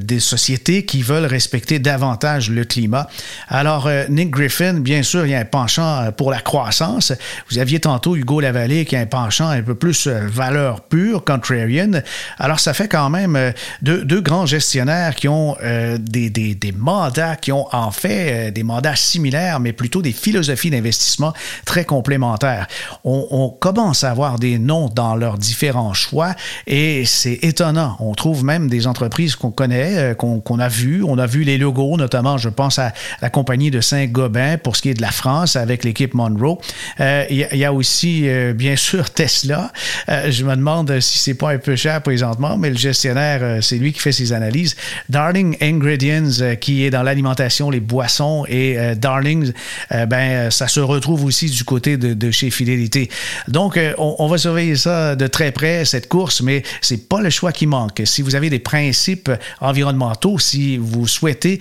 des 0.01 0.21
sociétés 0.21 0.85
qui 0.85 1.03
veulent 1.03 1.27
respecter 1.27 1.79
davantage 1.79 2.51
le 2.51 2.65
climat. 2.65 3.09
Alors, 3.49 3.89
Nick 4.09 4.31
Griffin, 4.31 4.75
bien 4.75 5.03
sûr, 5.03 5.27
il 5.27 5.31
y 5.31 5.35
a 5.35 5.41
un 5.41 5.45
penchant 5.45 6.03
euh, 6.03 6.11
pour 6.11 6.31
la 6.31 6.41
croissance. 6.41 7.13
Vous 7.51 7.59
aviez 7.59 7.81
tantôt 7.81 8.17
Hugo 8.17 8.41
Lavallée 8.41 8.85
qui 8.85 8.97
a 8.97 9.01
un 9.01 9.07
penchant 9.07 9.49
un 9.49 9.63
peu 9.63 9.75
plus 9.75 10.07
euh, 10.07 10.27
valeur 10.27 10.83
pure, 10.83 11.06
contrarian. 11.25 12.03
Alors, 12.38 12.61
ça 12.61 12.75
fait 12.75 12.88
quand 12.88 13.11
même 13.11 13.37
euh, 13.37 13.53
deux, 13.82 14.20
grands 14.20 14.47
gestionnaires 14.47 15.14
qui 15.14 15.29
ont 15.29 15.56
des, 15.99 16.31
des, 16.31 16.55
des, 16.55 16.73
mandats, 16.73 17.37
qui 17.37 17.53
ont 17.53 17.67
en 17.73 17.91
fait 17.91 18.50
des 18.50 18.62
mandats 18.62 18.97
similaires, 18.97 19.61
mais 19.61 19.73
plutôt 19.73 20.03
des 20.03 20.12
philosophies 20.12 20.70
d'investissement 20.70 21.32
très 21.64 21.85
complémentaires. 21.85 22.67
On, 23.05 23.55
commence 23.61 24.05
à 24.05 24.11
avoir 24.11 24.38
des 24.38 24.58
noms 24.58 24.88
dans 24.88 25.17
leurs 25.17 25.38
différents 25.38 25.93
choix 25.93 26.35
et 26.67 27.05
c'est 27.05 27.38
étonnant. 27.43 27.97
On 28.00 28.14
trouve 28.14 28.44
même 28.44 28.69
des 28.69 28.87
entreprises 28.87 29.37
qu'on 29.37 29.50
connaît, 29.50 30.14
qu'on 30.17 30.58
a 30.58 30.69
vues. 30.69 31.03
On 31.05 31.19
a 31.19 31.26
vu 31.26 31.43
les 31.44 31.58
logos, 31.58 31.97
notamment, 31.97 32.38
je 32.38 32.49
pense 32.49 32.79
à 32.79 32.93
la 33.23 33.31
compagnie 33.31 33.70
de 33.70 33.81
Saint-Gobain 33.81 34.58
pour 34.58 34.76
ce 34.76 34.82
qui 34.82 34.91
est 34.91 34.94
de 34.94 35.03
la 35.03 35.12
France 35.12 35.56
avec 35.56 35.85
l'équipe 35.85 36.14
Monroe. 36.14 36.58
Euh, 37.00 37.25
il 37.31 37.58
y, 37.58 37.64
a 37.64 37.73
aussi, 37.73 38.29
euh, 38.29 38.53
bien 38.53 38.76
sûr, 38.76 39.10
Tesla. 39.10 39.72
Euh, 40.08 40.31
je 40.31 40.44
me 40.44 40.55
demande 40.56 40.85
si 41.00 41.19
c'est 41.19 41.34
pas 41.34 41.50
un 41.50 41.58
peu 41.58 41.76
cher 41.76 42.02
présentement, 42.02 42.56
mais 42.56 42.70
le 42.70 42.76
gestionnaire, 42.76 43.62
c'est 43.62 43.76
lui 43.76 43.93
qui 43.93 44.00
fait 44.00 44.12
ses 44.12 44.32
analyses. 44.32 44.76
Darling 45.08 45.56
Ingredients, 45.60 46.56
qui 46.60 46.84
est 46.84 46.90
dans 46.90 47.02
l'alimentation, 47.02 47.70
les 47.70 47.81
boissons, 47.81 48.44
et 48.48 48.94
Darling, 48.96 49.52
ben, 49.90 50.50
ça 50.50 50.69
se 50.69 50.81
retrouve 50.81 51.24
aussi 51.24 51.50
du 51.50 51.64
côté 51.64 51.96
de, 51.96 52.31
chez 52.31 52.50
Fidélité. 52.50 53.10
Donc, 53.48 53.78
on, 53.98 54.16
on, 54.19 54.26
va 54.28 54.38
surveiller 54.38 54.76
ça 54.76 55.16
de 55.16 55.26
très 55.26 55.52
près, 55.52 55.84
cette 55.84 56.08
course, 56.08 56.40
mais 56.40 56.62
c'est 56.81 57.08
pas 57.08 57.20
le 57.20 57.31
choix 57.31 57.52
qui 57.52 57.66
manque. 57.66 58.02
Si 58.05 58.22
vous 58.22 58.34
avez 58.34 58.50
des 58.50 58.58
principes 58.58 59.31
environnementaux, 59.60 60.38
si 60.38 60.76
vous 60.76 61.06
souhaitez 61.06 61.60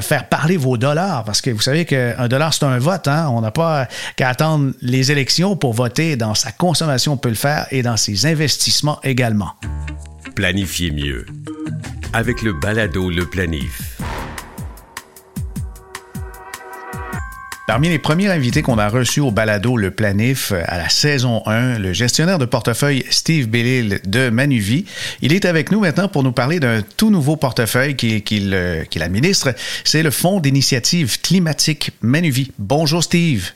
faire 0.00 0.28
parler 0.28 0.56
vos 0.56 0.76
dollars, 0.76 1.24
parce 1.24 1.40
que 1.40 1.50
vous 1.50 1.60
savez 1.60 1.84
qu'un 1.84 2.28
dollar, 2.28 2.52
c'est 2.54 2.64
un 2.64 2.78
vote, 2.78 3.04
Hein. 3.08 3.28
On 3.30 3.40
n'a 3.40 3.50
pas 3.50 3.88
qu'à 4.16 4.28
attendre 4.28 4.72
les 4.80 5.12
élections 5.12 5.56
pour 5.56 5.72
voter. 5.72 6.16
Dans 6.16 6.34
sa 6.34 6.52
consommation, 6.52 7.12
on 7.12 7.16
peut 7.16 7.28
le 7.28 7.34
faire 7.34 7.66
et 7.70 7.82
dans 7.82 7.96
ses 7.96 8.26
investissements 8.26 8.63
également. 9.02 9.50
Planifiez 10.34 10.90
mieux 10.90 11.26
avec 12.12 12.42
le 12.42 12.52
balado 12.52 13.10
Le 13.10 13.26
Planif. 13.26 13.98
Parmi 17.66 17.88
les 17.88 17.98
premiers 17.98 18.28
invités 18.28 18.62
qu'on 18.62 18.78
a 18.78 18.88
reçus 18.88 19.20
au 19.20 19.30
balado 19.30 19.76
Le 19.76 19.90
Planif 19.90 20.52
euh, 20.52 20.62
à 20.66 20.78
la 20.78 20.88
saison 20.88 21.42
1, 21.46 21.78
le 21.78 21.92
gestionnaire 21.92 22.38
de 22.38 22.44
portefeuille 22.44 23.04
Steve 23.10 23.48
Bellil 23.48 24.00
de 24.04 24.28
Manuvie. 24.28 24.84
Il 25.22 25.32
est 25.32 25.44
avec 25.44 25.72
nous 25.72 25.80
maintenant 25.80 26.08
pour 26.08 26.22
nous 26.22 26.32
parler 26.32 26.60
d'un 26.60 26.82
tout 26.82 27.10
nouveau 27.10 27.36
portefeuille 27.36 27.96
qu'il 27.96 28.54
euh, 28.54 28.84
administre. 29.00 29.54
C'est 29.82 30.02
le 30.02 30.10
Fonds 30.10 30.40
d'initiative 30.40 31.20
climatique 31.20 31.90
Manuvie. 32.02 32.52
Bonjour 32.58 33.02
Steve. 33.02 33.50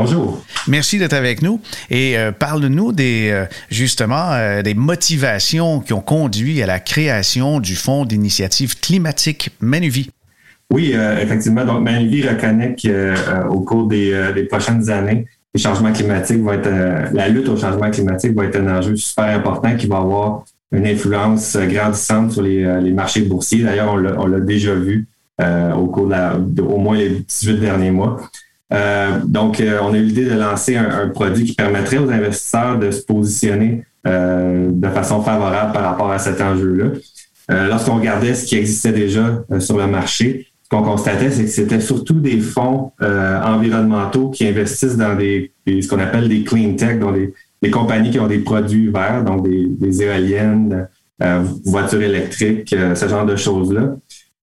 Bonjour. 0.00 0.42
Merci 0.66 0.98
d'être 0.98 1.12
avec 1.12 1.42
nous 1.42 1.60
et 1.90 2.16
euh, 2.16 2.32
parle-nous 2.32 2.92
des 2.92 3.44
justement 3.70 4.62
des 4.62 4.72
motivations 4.72 5.80
qui 5.80 5.92
ont 5.92 6.00
conduit 6.00 6.62
à 6.62 6.66
la 6.66 6.80
création 6.80 7.60
du 7.60 7.76
Fonds 7.76 8.06
d'initiative 8.06 8.80
climatique 8.80 9.50
Manuvie. 9.60 10.10
Oui, 10.72 10.94
effectivement. 11.20 11.66
Donc, 11.66 11.82
Manly 11.82 12.26
reconnaît 12.26 12.76
qu'au 12.80 13.60
cours 13.60 13.88
des, 13.88 14.46
prochaines 14.48 14.88
années, 14.88 15.26
les 15.54 15.60
changements 15.60 15.92
climatiques 15.92 16.40
vont 16.40 16.52
être, 16.52 17.12
la 17.12 17.28
lutte 17.28 17.48
au 17.50 17.58
changement 17.58 17.90
climatique 17.90 18.34
va 18.34 18.44
être 18.44 18.56
un 18.56 18.78
enjeu 18.78 18.96
super 18.96 19.24
important 19.24 19.76
qui 19.76 19.86
va 19.86 19.98
avoir 19.98 20.44
une 20.72 20.86
influence 20.86 21.58
grandissante 21.58 22.32
sur 22.32 22.42
les, 22.42 22.92
marchés 22.92 23.22
boursiers. 23.22 23.64
D'ailleurs, 23.64 23.92
on 23.92 24.26
l'a 24.26 24.40
déjà 24.40 24.74
vu 24.74 25.06
au 25.38 25.86
cours 25.88 26.08
de, 26.08 26.62
au 26.62 26.78
moins 26.78 26.96
les 26.96 27.10
18 27.10 27.60
derniers 27.60 27.90
mois. 27.90 28.18
Euh, 28.72 29.20
donc, 29.24 29.60
euh, 29.60 29.78
on 29.82 29.92
a 29.92 29.96
eu 29.96 30.04
l'idée 30.04 30.24
de 30.24 30.34
lancer 30.34 30.76
un, 30.76 31.08
produit 31.08 31.44
qui 31.44 31.54
permettrait 31.54 31.98
aux 31.98 32.10
investisseurs 32.10 32.78
de 32.78 32.90
se 32.90 33.02
positionner 33.02 33.84
euh, 34.06 34.70
de 34.72 34.88
façon 34.88 35.22
favorable 35.22 35.72
par 35.72 35.82
rapport 35.82 36.10
à 36.10 36.18
cet 36.18 36.40
enjeu-là. 36.40 36.86
Lorsqu'on 37.68 37.96
regardait 37.96 38.32
ce 38.34 38.46
qui 38.46 38.56
existait 38.56 38.92
déjà 38.92 39.42
sur 39.58 39.76
le 39.76 39.88
marché, 39.88 40.46
ce 40.62 40.68
qu'on 40.68 40.84
constatait, 40.84 41.32
c'est 41.32 41.42
que 41.42 41.50
c'était 41.50 41.80
surtout 41.80 42.20
des 42.20 42.38
fonds 42.38 42.92
environnementaux 43.00 44.30
qui 44.30 44.46
investissent 44.46 44.96
dans 44.96 45.16
des, 45.16 45.50
ce 45.66 45.88
qu'on 45.88 45.98
appelle 45.98 46.28
des 46.28 46.44
clean 46.44 46.74
tech, 46.76 47.00
donc 47.00 47.16
des, 47.60 47.70
compagnies 47.72 48.12
qui 48.12 48.20
ont 48.20 48.28
des 48.28 48.38
produits 48.38 48.88
verts, 48.88 49.24
donc 49.24 49.42
des, 49.48 49.66
des 49.66 50.02
éoliennes, 50.04 50.86
voitures 51.64 52.02
électriques, 52.02 52.72
ce 52.94 53.08
genre 53.08 53.26
de 53.26 53.34
choses-là. 53.34 53.96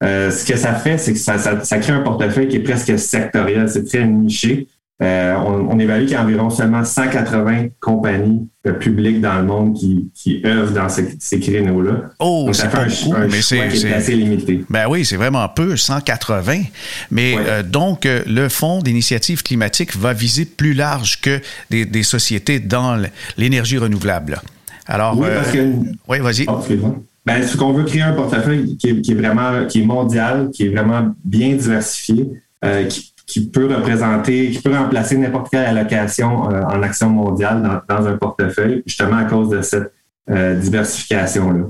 Euh, 0.03 0.29
ce 0.29 0.45
que 0.45 0.57
ça 0.57 0.73
fait, 0.73 0.97
c'est 0.97 1.13
que 1.13 1.19
ça, 1.19 1.37
ça, 1.37 1.77
crée 1.79 1.93
un 1.93 2.01
portefeuille 2.01 2.47
qui 2.47 2.57
est 2.57 2.63
presque 2.63 2.97
sectoriel, 2.99 3.67
c'est 3.69 3.83
très 3.83 4.05
niché. 4.05 4.67
Euh, 4.99 5.35
on, 5.35 5.77
évalue 5.77 6.05
qu'il 6.05 6.13
y 6.13 6.15
a 6.15 6.23
environ 6.23 6.49
seulement 6.49 6.83
180 6.83 7.67
compagnies 7.79 8.47
euh, 8.65 8.73
publiques 8.73 9.21
dans 9.21 9.35
le 9.35 9.43
monde 9.43 9.75
qui, 9.75 10.09
qui 10.15 10.41
œuvrent 10.43 10.73
dans 10.73 10.89
ces, 10.89 11.39
créneaux-là. 11.39 12.09
Oh, 12.17 12.49
c'est 12.51 12.71
pas 12.71 12.85
beaucoup, 12.85 13.15
mais 13.29 13.41
c'est 13.43 13.93
assez 13.93 14.15
limité. 14.15 14.65
Ben 14.71 14.87
oui, 14.89 15.05
c'est 15.05 15.17
vraiment 15.17 15.47
peu, 15.49 15.77
180. 15.77 16.63
Mais 17.11 17.35
donc, 17.63 18.05
le 18.05 18.49
Fonds 18.49 18.81
d'initiative 18.81 19.43
climatique 19.43 19.95
va 19.95 20.13
viser 20.13 20.45
plus 20.45 20.73
large 20.73 21.21
que 21.21 21.41
des, 21.69 22.03
sociétés 22.03 22.59
dans 22.59 22.99
l'énergie 23.37 23.77
renouvelable. 23.77 24.41
Alors, 24.87 25.19
oui, 25.19 25.27
parce 25.35 25.51
que... 25.51 25.73
oui 26.07 26.19
vas-y. 26.19 26.45
Oh, 26.47 26.63
ben, 27.27 27.45
ce 27.45 27.57
qu'on 27.57 27.73
veut 27.73 27.83
créer 27.83 28.03
un 28.03 28.13
portefeuille 28.13 28.77
qui 28.77 28.87
est, 28.87 29.13
vraiment 29.13 29.65
qui 29.65 29.81
est 29.81 29.85
mondial, 29.85 30.49
qui 30.49 30.65
est 30.65 30.69
vraiment 30.69 31.13
bien 31.25 31.55
diversifié, 31.55 32.25
euh, 32.63 32.87
qui, 33.25 33.49
peut 33.49 33.65
représenter, 33.65 34.51
qui 34.51 34.61
peut 34.61 34.73
remplacer 34.73 35.17
n'importe 35.17 35.49
quelle 35.51 35.65
allocation 35.65 36.49
euh, 36.49 36.61
en 36.61 36.81
action 36.81 37.09
mondiale 37.09 37.83
dans, 37.89 38.07
un 38.07 38.15
portefeuille, 38.15 38.81
justement 38.85 39.17
à 39.17 39.25
cause 39.25 39.49
de 39.49 39.61
cette 39.61 39.91
euh, 40.29 40.55
diversification-là. 40.55 41.65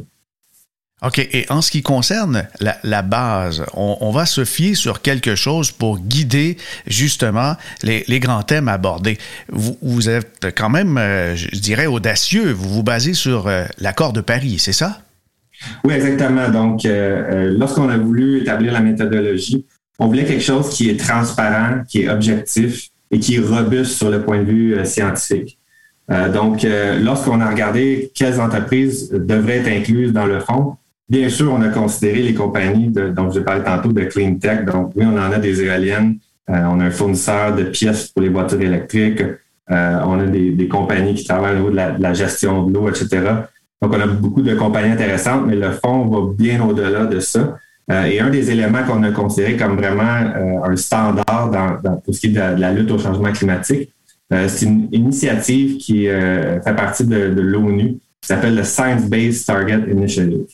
OK. 1.01 1.17
Et 1.17 1.47
en 1.49 1.61
ce 1.61 1.71
qui 1.71 1.81
concerne 1.81 2.47
la, 2.59 3.01
base, 3.01 3.65
on, 3.73 4.11
va 4.11 4.27
se 4.27 4.45
fier 4.45 4.75
sur 4.75 5.01
quelque 5.01 5.33
chose 5.33 5.71
pour 5.71 5.97
guider 5.97 6.57
justement 6.85 7.55
les, 7.81 8.19
grands 8.19 8.43
thèmes 8.43 8.67
abordés. 8.67 9.17
Vous, 9.49 9.75
vous 9.81 10.09
êtes 10.09 10.53
quand 10.55 10.69
même, 10.69 10.97
je 11.35 11.59
dirais, 11.59 11.85
audacieux. 11.87 12.51
Vous 12.51 12.69
vous 12.69 12.83
basez 12.83 13.13
sur 13.13 13.47
l'accord 13.77 14.11
de 14.11 14.21
Paris, 14.21 14.57
c'est 14.57 14.73
ça? 14.73 15.01
Oui, 15.83 15.93
exactement. 15.93 16.49
Donc, 16.49 16.85
euh, 16.85 16.89
euh, 17.49 17.55
lorsqu'on 17.57 17.89
a 17.89 17.97
voulu 17.97 18.41
établir 18.41 18.73
la 18.73 18.81
méthodologie, 18.81 19.65
on 19.99 20.07
voulait 20.07 20.25
quelque 20.25 20.43
chose 20.43 20.69
qui 20.69 20.89
est 20.89 20.99
transparent, 20.99 21.83
qui 21.87 22.03
est 22.03 22.09
objectif 22.09 22.89
et 23.09 23.19
qui 23.19 23.35
est 23.35 23.39
robuste 23.39 23.93
sur 23.93 24.09
le 24.09 24.21
point 24.21 24.39
de 24.39 24.43
vue 24.43 24.75
euh, 24.75 24.85
scientifique. 24.85 25.57
donc, 26.33 26.65
lorsqu'on 27.03 27.41
a 27.41 27.49
regardé 27.49 28.11
quelles 28.15 28.39
entreprises 28.39 29.11
devraient 29.11 29.57
être 29.57 29.67
incluses 29.67 30.13
dans 30.13 30.25
le 30.25 30.39
fonds, 30.39 30.77
bien 31.09 31.27
sûr, 31.27 31.51
on 31.51 31.61
a 31.61 31.67
considéré 31.67 32.21
les 32.21 32.33
compagnies 32.33 32.87
de, 32.87 33.09
dont 33.09 33.29
je 33.29 33.41
parlais 33.41 33.63
tantôt 33.63 33.91
de 33.91 34.03
clean 34.05 34.35
tech. 34.35 34.63
Donc, 34.63 34.93
oui, 34.95 35.03
on 35.05 35.17
en 35.17 35.31
a 35.33 35.37
des 35.37 35.61
éoliennes, 35.61 36.19
on 36.47 36.79
a 36.79 36.85
un 36.85 36.91
fournisseur 36.91 37.53
de 37.53 37.63
pièces 37.63 38.07
pour 38.07 38.21
les 38.21 38.29
voitures 38.29 38.61
électriques, 38.61 39.21
on 39.69 40.19
a 40.19 40.25
des, 40.25 40.69
compagnies 40.69 41.15
qui 41.15 41.25
travaillent 41.25 41.55
au 41.55 41.71
niveau 41.71 41.71
de 41.71 42.01
la 42.01 42.13
gestion 42.13 42.63
de 42.63 42.73
l'eau, 42.73 42.87
etc. 42.87 43.47
Donc, 43.81 43.93
on 43.93 43.99
a 43.99 44.07
beaucoup 44.07 44.41
de 44.41 44.55
compagnies 44.55 44.93
intéressantes, 44.93 45.45
mais 45.45 45.55
le 45.55 45.71
fonds 45.71 46.05
va 46.05 46.33
bien 46.33 46.63
au-delà 46.63 47.05
de 47.05 47.19
ça. 47.19 47.57
Euh, 47.89 48.03
et 48.03 48.19
un 48.19 48.29
des 48.29 48.51
éléments 48.51 48.83
qu'on 48.83 49.01
a 49.03 49.11
considéré 49.11 49.55
comme 49.55 49.77
vraiment 49.77 50.03
euh, 50.03 50.71
un 50.71 50.75
standard 50.75 51.49
dans, 51.49 51.79
dans, 51.81 51.97
tout 51.97 52.11
ce 52.11 52.19
qui 52.19 52.27
est 52.27 52.29
de, 52.31 52.59
la 52.59 52.73
lutte 52.73 52.91
au 52.91 52.99
changement 52.99 53.31
climatique, 53.31 53.93
euh, 54.33 54.47
c'est 54.49 54.65
une 54.65 54.89
initiative 54.91 55.77
qui 55.77 56.05
fait 56.05 56.75
partie 56.75 57.05
de, 57.05 57.29
de 57.29 57.41
l'ONU, 57.41 57.97
qui 58.21 58.27
s'appelle 58.27 58.55
le 58.55 58.63
Science 58.63 59.03
Based 59.03 59.45
Target 59.45 59.89
Initiative. 59.89 60.45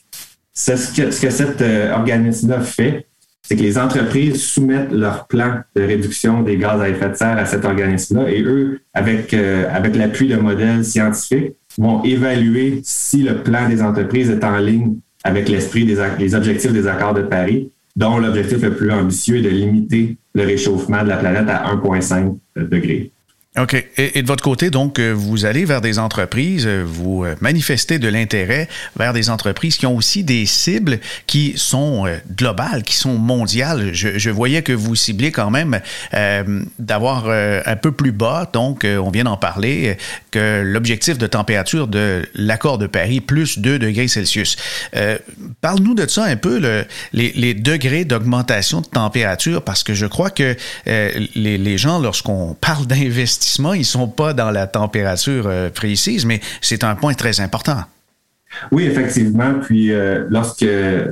Ce 0.53 0.96
que, 0.96 1.10
ce 1.10 1.20
que 1.20 1.30
cet 1.32 1.63
organisme-là 1.92 2.60
fait, 2.60 3.08
c'est 3.42 3.56
que 3.56 3.63
les 3.63 3.80
entreprises 3.80 4.42
soumettent 4.44 4.92
leur 4.92 5.25
plan 5.25 5.62
de 5.75 5.82
réduction 5.82 6.44
des 6.44 6.58
gaz 6.58 6.80
à 6.80 6.88
effet 6.88 7.10
de 7.10 7.15
serre 7.15 7.38
à 7.38 7.46
cet 7.46 7.65
organisme-là 7.65 8.30
et 8.30 8.44
eux, 8.44 8.80
avec, 8.94 9.34
avec 9.34 9.96
l'appui 9.96 10.27
de 10.27 10.36
modèles 10.36 10.86
scientifiques, 10.86 11.56
vont 11.77 12.03
évaluer 12.03 12.82
si 12.84 13.24
le 13.24 13.44
plan 13.44 13.68
des 13.68 13.82
entreprises 13.82 14.30
est 14.30 14.44
en 14.44 14.58
ligne 14.58 14.96
avec 15.24 15.50
l'esprit 15.50 15.86
des 15.86 15.98
les 16.20 16.36
objectifs 16.36 16.74
des 16.74 16.88
accords 16.88 17.13
de 17.13 17.22
Paris, 17.22 17.72
dont 17.96 18.18
l'objectif 18.18 18.62
le 18.62 18.75
plus 18.75 18.92
ambitieux 18.92 19.38
est 19.38 19.42
de 19.42 19.50
limiter 19.50 20.18
le 20.34 20.44
réchauffement 20.44 21.03
de 21.03 21.10
la 21.10 21.18
planète 21.18 21.50
à 21.50 21.74
1,5 21.74 22.38
degrés. 22.56 23.12
OK. 23.60 23.75
Et, 23.98 24.24
de 24.24 24.27
votre 24.27 24.43
côté, 24.43 24.72
donc, 24.72 24.98
euh, 24.98 25.12
vous 25.12 25.45
allez 25.45 25.63
vers 25.65 25.79
des 25.79 26.00
entreprises, 26.00 26.65
euh, 26.65 26.83
vous 26.83 27.24
euh, 27.24 27.36
manifestez 27.39 28.00
de 28.00 28.07
l'intérêt 28.07 28.67
vers 28.98 29.13
des 29.13 29.29
entreprises 29.29 29.77
qui 29.77 29.86
ont 29.86 29.95
aussi 29.95 30.24
des 30.24 30.48
cibles 30.48 31.00
qui 31.27 31.53
sont 31.55 32.07
globales, 32.36 32.81
qui 32.81 32.95
sont 32.95 33.13
mondiales. 33.13 33.93
Je, 33.93 34.29
voyais 34.31 34.63
que 34.63 34.74
vous 34.74 34.95
ciblez 34.95 35.31
quand 35.31 35.51
même 35.51 35.79
d'avoir 36.79 37.27
un 37.29 37.75
peu 37.75 37.91
plus 37.91 38.12
bas, 38.12 38.50
donc 38.51 38.86
on 38.86 39.10
vient 39.12 39.25
d'en 39.25 39.38
parler, 39.38 39.98
que 40.31 40.62
l'objectif 40.63 41.17
de 41.17 41.27
température 41.27 41.88
de 41.88 42.27
l'accord 42.33 42.77
de 42.77 42.88
Paris, 42.88 43.22
plus 43.22 43.60
2 43.60 43.77
degrés 43.79 44.07
Celsius. 44.07 44.55
Parle-nous 45.62 45.93
de 45.93 46.07
ça 46.07 46.24
un 46.24 46.36
peu, 46.36 46.60
le, 46.60 46.86
les, 47.13 47.53
degrés 47.53 48.05
d'augmentation 48.05 48.81
de 48.81 48.88
température, 48.88 49.62
parce 49.63 49.83
que 49.83 49.93
je 49.93 50.05
crois 50.05 50.29
que 50.29 50.55
les, 50.86 51.57
les 51.57 51.77
gens, 51.77 52.00
lorsqu'on 52.00 52.55
parle 52.60 52.88
d'investissement, 52.88 53.42
ils 53.73 53.79
ne 53.79 53.83
sont 53.83 54.07
pas 54.07 54.33
dans 54.33 54.51
la 54.51 54.67
température 54.67 55.45
euh, 55.47 55.69
précise, 55.69 56.25
mais 56.25 56.39
c'est 56.62 56.83
un 56.83 56.95
point 56.95 57.13
très 57.13 57.39
important. 57.41 57.81
Oui, 58.71 58.83
effectivement. 58.83 59.55
Puis 59.62 59.91
euh, 59.91 60.25
lorsque 60.29 60.65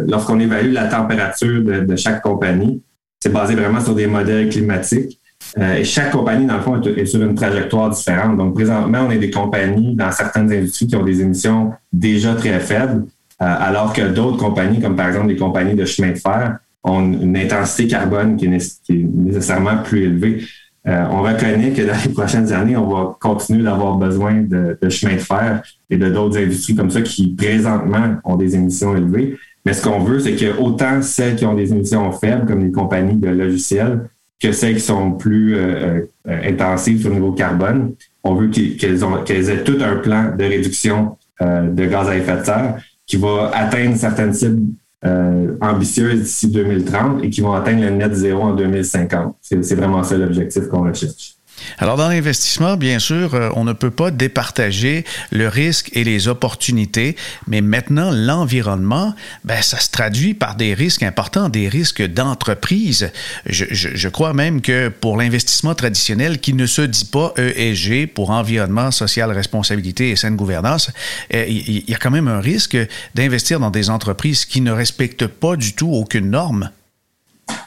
lorsqu'on 0.08 0.40
évalue 0.40 0.74
la 0.74 0.88
température 0.88 1.64
de, 1.64 1.96
chaque 1.96 2.22
compagnie, 2.22 2.82
c'est 3.20 3.32
basé 3.32 3.56
vraiment 3.56 3.82
sur 3.82 3.96
des 3.96 4.08
modèles 4.08 4.50
climatiques. 4.50 5.20
Euh, 5.58 5.76
et 5.76 5.84
chaque 5.84 6.12
compagnie, 6.12 6.46
dans 6.46 6.58
le 6.58 6.62
fond, 6.62 6.82
est, 6.82 7.06
sur 7.06 7.22
une 7.22 7.36
trajectoire 7.36 7.90
différente. 7.90 8.38
Donc, 8.38 8.54
présentement, 8.54 9.00
on 9.08 9.10
a 9.10 9.18
des 9.18 9.32
compagnies 9.32 9.96
dans 9.96 10.12
certaines 10.12 10.52
industries 10.52 10.88
qui 10.88 10.96
ont 10.96 11.04
des 11.04 11.22
émissions 11.22 11.74
déjà 11.92 12.36
très 12.36 12.60
faibles, 12.60 13.06
alors 13.40 13.92
que 13.92 14.04
d'autres 14.04 14.38
compagnies, 14.38 14.80
comme 14.80 14.96
par 14.96 15.08
exemple 15.08 15.30
les 15.30 15.36
compagnies 15.36 15.74
de 15.74 15.84
chemin 15.84 16.12
de 16.12 16.20
fer, 16.20 16.60
ont 16.84 17.02
une 17.02 17.36
intensité 17.38 17.88
carbone 17.88 18.38
qui 18.38 18.46
est 18.46 18.90
nécessairement 18.90 19.78
plus 19.84 20.04
élevée. 20.04 20.44
Euh, 20.88 21.06
on 21.12 21.22
reconnaît 21.22 21.72
que 21.72 21.84
dans 21.84 21.98
les 22.04 22.10
prochaines 22.14 22.52
années, 22.52 22.76
on 22.76 22.90
va 22.90 23.18
continuer 23.20 23.64
d'avoir 23.64 23.96
besoin 23.98 24.42
de, 24.42 24.78
de 24.82 24.90
chemin 24.90 25.16
de 25.16 25.20
fer 25.20 25.62
et 25.90 25.98
de 25.98 26.10
d'autres 26.10 26.38
industries 26.38 26.76
comme 26.76 26.90
ça 26.90 27.02
qui 27.02 27.36
présentement 27.36 28.16
ont 28.24 28.36
des 28.36 28.56
émissions 28.56 28.96
élevées. 28.96 29.38
Mais 29.66 29.74
ce 29.74 29.84
qu'on 29.84 30.00
veut, 30.00 30.20
c'est 30.20 30.36
que 30.36 30.58
autant 30.60 31.02
celles 31.04 31.36
qui 31.36 31.46
ont 31.46 31.54
des 31.54 31.72
émissions 31.72 32.12
faibles, 32.12 32.48
comme 32.48 32.64
les 32.64 32.72
compagnies 32.72 33.16
de 33.16 33.30
logiciels, 33.30 34.10
que 34.42 34.52
celles 34.52 34.76
qui 34.76 34.82
sont 34.82 35.12
plus 35.12 35.56
euh, 35.56 36.02
euh, 36.28 36.50
intensives 36.50 37.02
sur 37.02 37.10
le 37.10 37.16
niveau 37.16 37.34
carbone, 37.34 37.94
on 38.24 38.34
veut 38.34 38.48
qu'elles 38.50 39.50
aient 39.50 39.64
tout 39.64 39.78
un 39.82 39.98
plan 39.98 40.36
de 40.36 40.44
réduction 40.44 41.18
de 41.42 41.86
gaz 41.88 42.08
à 42.08 42.16
effet 42.16 42.38
de 42.38 42.44
serre 42.44 42.76
qui 43.08 43.18
va 43.18 43.50
atteindre 43.56 43.96
certaines 43.98 44.32
cibles 44.32 44.62
euh, 45.04 45.56
ambitieuses 45.62 46.22
d'ici 46.22 46.48
2030 46.50 47.24
et 47.24 47.30
qui 47.30 47.42
vont 47.42 47.54
atteindre 47.54 47.82
le 47.82 47.90
net 47.90 48.14
zéro 48.14 48.44
en 48.44 48.54
2050. 48.54 49.36
C'est 49.42 49.76
vraiment 49.76 50.04
ça 50.04 50.18
l'objectif 50.18 50.68
qu'on 50.68 50.84
recherche. 50.84 51.36
Alors, 51.78 51.98
dans 51.98 52.08
l'investissement, 52.08 52.78
bien 52.78 53.00
sûr, 53.00 53.34
euh, 53.34 53.50
on 53.56 53.64
ne 53.64 53.74
peut 53.74 53.92
pas 53.92 54.12
départager 54.12 55.06
le 55.32 55.48
risque 55.48 55.90
et 55.94 56.04
les 56.04 56.28
opportunités, 56.28 57.16
mais 57.48 57.62
maintenant, 57.62 58.12
l'environnement, 58.12 59.16
ben, 59.44 59.62
ça 59.62 59.80
se 59.80 59.90
traduit 59.90 60.34
par 60.34 60.56
des 60.56 60.74
risques 60.74 61.04
importants, 61.04 61.50
des 61.50 61.68
risques 61.68 62.02
d'entreprise. 62.02 63.12
Je, 63.46 64.08
crois 64.10 64.34
même 64.34 64.62
que 64.62 64.90
pour 64.90 65.18
l'investissement 65.18 65.74
traditionnel 65.74 66.40
qui 66.40 66.54
ne 66.54 66.66
se 66.66 66.82
dit 66.82 67.06
pas 67.06 67.34
ESG 67.38 68.08
pour 68.08 68.30
environnement, 68.30 68.92
social, 68.92 69.32
responsabilité 69.32 70.10
et 70.10 70.16
saine 70.16 70.36
gouvernance, 70.36 70.92
euh, 71.34 71.46
il 71.48 71.90
y 71.90 71.94
a 71.94 71.98
quand 71.98 72.12
même 72.12 72.28
un 72.28 72.42
risque 72.42 72.78
d'investir 73.16 73.60
dans 73.60 73.72
des 73.72 73.90
entreprises 73.90 74.46
qui 74.46 74.62
ne 74.62 74.72
respectent 74.72 75.28
pas 75.28 75.56
du 75.56 75.74
tout 75.74 75.90
aucune 75.90 76.30
norme. 76.30 76.70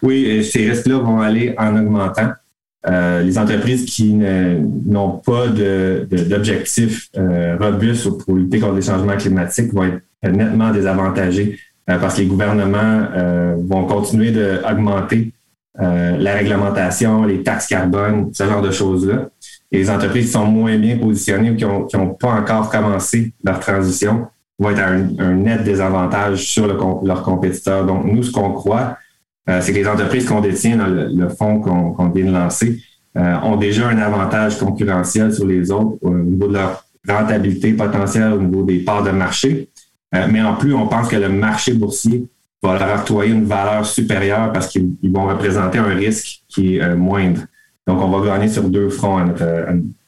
Oui, 0.03 0.45
ces 0.45 0.71
risques-là 0.71 0.99
vont 0.99 1.21
aller 1.21 1.55
en 1.59 1.77
augmentant. 1.77 2.33
Euh, 2.87 3.23
les 3.23 3.39
entreprises 3.39 3.87
qui 3.87 4.13
n'ont 4.15 5.23
pas 5.25 5.49
d'objectifs 5.49 7.11
de, 7.13 7.21
euh, 7.21 7.57
robustes 7.59 8.11
pour 8.19 8.35
lutter 8.35 8.61
contre 8.61 8.75
les 8.75 8.83
changements 8.83 9.17
climatiques 9.17 9.73
vont 9.73 9.85
être 9.85 10.37
nettement 10.37 10.71
désavantagées 10.71 11.59
parce 11.87 12.17
que 12.17 12.23
les 12.23 12.27
gouvernements 12.27 13.09
vont 13.59 13.85
continuer 13.85 14.31
d'augmenter 14.31 15.33
la 15.79 16.33
réglementation, 16.33 17.25
les 17.25 17.43
taxes 17.43 17.67
carbone, 17.67 18.31
ce 18.33 18.45
genre 18.45 18.63
de 18.63 18.71
choses-là. 18.71 19.29
Et 19.71 19.79
les 19.79 19.91
entreprises 19.91 20.27
qui 20.27 20.33
sont 20.33 20.47
moins 20.47 20.79
bien 20.79 20.97
positionnées 20.97 21.51
ou 21.51 21.57
qui 21.87 21.97
n'ont 21.97 22.15
pas 22.15 22.31
encore 22.31 22.71
commencé 22.71 23.33
leur 23.43 23.61
transition 23.61 24.29
vont 24.59 24.71
être 24.71 24.81
à 24.81 24.89
un, 24.89 25.35
net 25.35 25.65
désavantage 25.65 26.45
sur 26.45 26.67
leurs 26.67 27.23
compétiteurs. 27.23 27.85
Donc, 27.85 28.05
nous, 28.05 28.23
ce 28.23 28.31
qu'on 28.31 28.53
croit, 28.53 28.81
euh, 28.81 28.93
c'est 29.47 29.73
que 29.73 29.79
les 29.79 29.89
entreprises 29.89 30.27
qu'on 30.27 30.41
détient 30.41 30.77
dans 30.77 30.87
le, 30.87 31.29
fonds 31.29 31.61
qu'on 31.61 32.09
vient 32.09 32.25
de 32.25 32.33
lancer 32.33 32.81
euh, 33.17 33.37
ont 33.43 33.57
déjà 33.57 33.89
un 33.89 33.99
avantage 33.99 34.59
concurrentiel 34.59 35.33
sur 35.33 35.47
les 35.47 35.71
autres 35.71 35.99
au 36.03 36.11
niveau 36.15 36.49
de 36.49 36.55
leur 36.55 36.85
rentabilité 37.07 37.73
potentielle, 37.75 38.33
au 38.33 38.41
niveau 38.41 38.63
des 38.63 38.79
parts 38.79 39.03
de 39.03 39.11
marché. 39.11 39.69
Euh, 40.15 40.27
mais 40.31 40.43
en 40.43 40.55
plus, 40.55 40.75
on 40.75 40.87
pense 40.87 41.09
que 41.09 41.17
le 41.17 41.29
marché 41.29 41.75
boursier 41.75 42.27
va 42.63 42.79
leur 42.79 43.01
octroyer 43.01 43.33
une 43.33 43.45
valeur 43.45 43.85
supérieure 43.85 44.53
parce 44.53 44.69
qu'ils 44.69 44.97
vont 45.13 45.27
représenter 45.27 45.79
un 45.79 45.95
risque 45.95 46.41
qui 46.49 46.77
est 46.77 46.97
moindre. 46.97 47.43
Donc, 47.87 48.01
on 48.01 48.09
va 48.09 48.27
gagner 48.27 48.49
sur 48.49 48.65
deux 48.65 48.89
fronts 48.89 49.19
à 49.19 49.25
notre, 49.25 49.45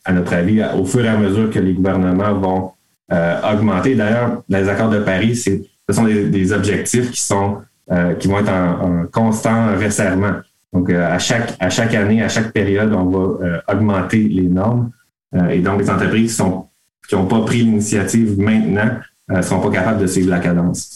à 0.06 0.12
notre 0.12 0.32
avis 0.32 0.62
au 0.78 0.84
fur 0.84 1.04
et 1.04 1.08
à 1.08 1.18
mesure 1.18 1.50
que 1.50 1.58
les 1.58 1.74
gouvernements 1.74 2.34
vont 2.34 2.70
euh, 3.12 3.52
augmenter. 3.52 3.94
D'ailleurs, 3.94 4.42
les 4.48 4.68
accords 4.68 4.90
de 4.90 4.98
Paris, 4.98 5.36
ce 5.36 5.50
sont 5.92 6.04
des, 6.04 6.52
objectifs 6.52 7.10
qui 7.12 7.20
sont 7.20 7.58
euh, 7.90 8.14
qui 8.14 8.28
vont 8.28 8.40
être 8.40 8.52
en, 8.52 9.06
constant 9.12 9.76
resserrement. 9.76 10.40
Donc, 10.72 10.90
euh, 10.90 11.06
à 11.06 11.18
chaque 11.18 11.56
à 11.60 11.70
chaque 11.70 11.94
année, 11.94 12.22
à 12.22 12.28
chaque 12.28 12.52
période, 12.52 12.92
on 12.92 13.04
va 13.04 13.62
augmenter 13.72 14.28
les 14.28 14.48
normes. 14.48 14.90
et 15.50 15.60
donc, 15.60 15.80
les 15.80 15.90
entreprises 15.90 16.42
qui 17.08 17.14
n'ont 17.14 17.26
pas 17.26 17.40
pris 17.40 17.58
l'initiative 17.58 18.38
maintenant 18.38 18.90
ne 19.28 19.42
sont 19.42 19.60
pas 19.60 19.70
capables 19.70 20.00
de 20.00 20.06
suivre 20.06 20.30
la 20.30 20.38
cadence. 20.38 20.95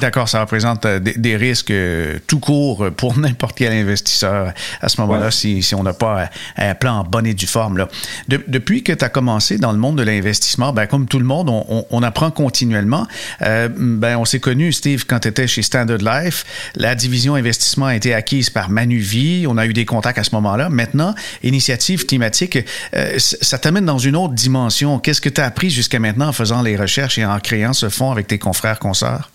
D'accord, 0.00 0.28
ça 0.28 0.40
représente 0.40 0.84
euh, 0.84 0.98
des, 0.98 1.36
risques 1.36 1.70
euh, 1.70 2.18
tout 2.26 2.40
court 2.40 2.90
pour 2.96 3.16
n'importe 3.18 3.56
quel 3.56 3.72
investisseur 3.72 4.52
à 4.80 4.88
ce 4.88 5.00
moment-là, 5.00 5.30
si, 5.30 5.64
on 5.76 5.84
n'a 5.84 5.92
pas 5.92 6.28
un, 6.56 6.74
plan 6.74 6.98
en 6.98 7.04
bonne 7.04 7.24
et 7.24 7.34
due 7.34 7.46
forme. 7.46 7.78
Là. 7.78 7.88
depuis 8.26 8.82
que 8.82 8.92
tu 8.92 9.04
as 9.04 9.08
commencé 9.08 9.58
dans 9.58 9.70
le 9.70 9.78
monde 9.78 9.96
de 9.96 10.02
l'investissement, 10.02 10.72
ben, 10.72 10.86
comme 10.86 11.06
tout 11.06 11.20
le 11.20 11.24
monde, 11.24 11.48
on, 11.48 12.02
apprend 12.02 12.32
continuellement. 12.32 13.06
Euh, 13.42 13.68
ben, 13.68 14.18
on 14.18 14.24
s'est 14.24 14.40
connu, 14.40 14.72
Steve, 14.72 15.04
quand 15.06 15.20
tu 15.20 15.28
étais 15.28 15.46
chez 15.46 15.62
Standard 15.62 15.98
Life. 15.98 16.44
La 16.74 16.96
division 16.96 17.36
investissement 17.36 17.86
a 17.86 17.94
été 17.94 18.12
acquise 18.12 18.50
par 18.50 18.68
Manuvie. 18.68 19.46
On 19.48 19.56
a 19.56 19.66
eu 19.66 19.72
des 19.72 19.84
contacts 19.84 20.18
à 20.18 20.24
ce 20.24 20.34
moment-là. 20.34 20.68
Maintenant, 20.68 21.14
initiative 21.44 22.06
climatique, 22.06 22.58
ça 23.18 23.58
t'amène 23.58 23.86
dans 23.86 23.98
une 23.98 24.16
autre 24.16 24.34
dimension. 24.34 24.98
Qu'est-ce 24.98 25.20
que 25.20 25.28
tu 25.28 25.40
as 25.40 25.44
appris 25.44 25.70
jusqu'à 25.70 26.00
maintenant 26.00 26.28
en 26.28 26.32
faisant 26.32 26.62
les 26.62 26.76
recherches 26.76 27.18
et 27.18 27.24
en 27.24 27.38
créant 27.38 27.72
ce 27.72 27.88
fonds 27.88 28.10
avec 28.10 28.26
tes 28.26 28.38
confrères, 28.38 28.78
consorts? 28.78 29.30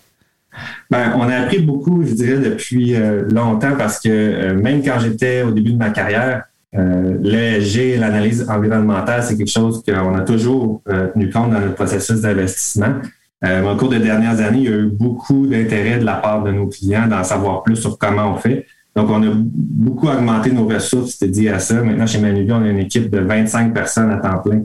Ben, 0.90 1.14
on 1.16 1.22
a 1.22 1.36
appris 1.36 1.60
beaucoup, 1.60 2.04
je 2.04 2.12
dirais, 2.12 2.38
depuis 2.38 2.94
euh, 2.94 3.22
longtemps 3.30 3.74
parce 3.78 3.98
que 3.98 4.08
euh, 4.10 4.54
même 4.54 4.82
quand 4.84 4.98
j'étais 5.00 5.42
au 5.42 5.50
début 5.50 5.72
de 5.72 5.78
ma 5.78 5.90
carrière, 5.90 6.44
euh, 6.74 7.18
l'ESG, 7.20 7.98
l'analyse 7.98 8.46
environnementale, 8.48 9.22
c'est 9.22 9.36
quelque 9.36 9.50
chose 9.50 9.82
qu'on 9.82 10.14
a 10.14 10.20
toujours 10.20 10.82
euh, 10.88 11.08
tenu 11.08 11.30
compte 11.30 11.50
dans 11.50 11.60
notre 11.60 11.74
processus 11.74 12.20
d'investissement. 12.20 12.94
au 13.42 13.76
cours 13.76 13.88
des 13.88 13.98
dernières 13.98 14.40
années, 14.40 14.58
il 14.58 14.70
y 14.70 14.72
a 14.72 14.76
eu 14.76 14.86
beaucoup 14.86 15.46
d'intérêt 15.46 15.98
de 15.98 16.04
la 16.04 16.14
part 16.14 16.42
de 16.44 16.52
nos 16.52 16.68
clients 16.68 17.08
d'en 17.08 17.24
savoir 17.24 17.62
plus 17.62 17.76
sur 17.76 17.98
comment 17.98 18.34
on 18.34 18.36
fait. 18.36 18.66
Donc, 18.94 19.08
on 19.10 19.22
a 19.22 19.32
beaucoup 19.34 20.08
augmenté 20.08 20.52
nos 20.52 20.66
ressources, 20.66 21.22
dit 21.22 21.48
à 21.48 21.58
ça. 21.58 21.82
Maintenant, 21.82 22.06
chez 22.06 22.18
Manuvie, 22.18 22.52
on 22.52 22.62
a 22.62 22.68
une 22.68 22.78
équipe 22.78 23.10
de 23.10 23.20
25 23.20 23.72
personnes 23.72 24.10
à 24.10 24.18
temps 24.18 24.38
plein 24.38 24.64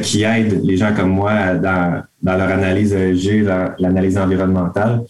qui 0.00 0.22
aident 0.22 0.60
les 0.62 0.76
gens 0.76 0.94
comme 0.94 1.10
moi 1.10 1.54
dans, 1.54 2.02
dans 2.22 2.36
leur 2.36 2.50
analyse 2.50 2.92
ESG, 2.92 3.44
l'analyse 3.78 4.16
environnementale. 4.16 5.02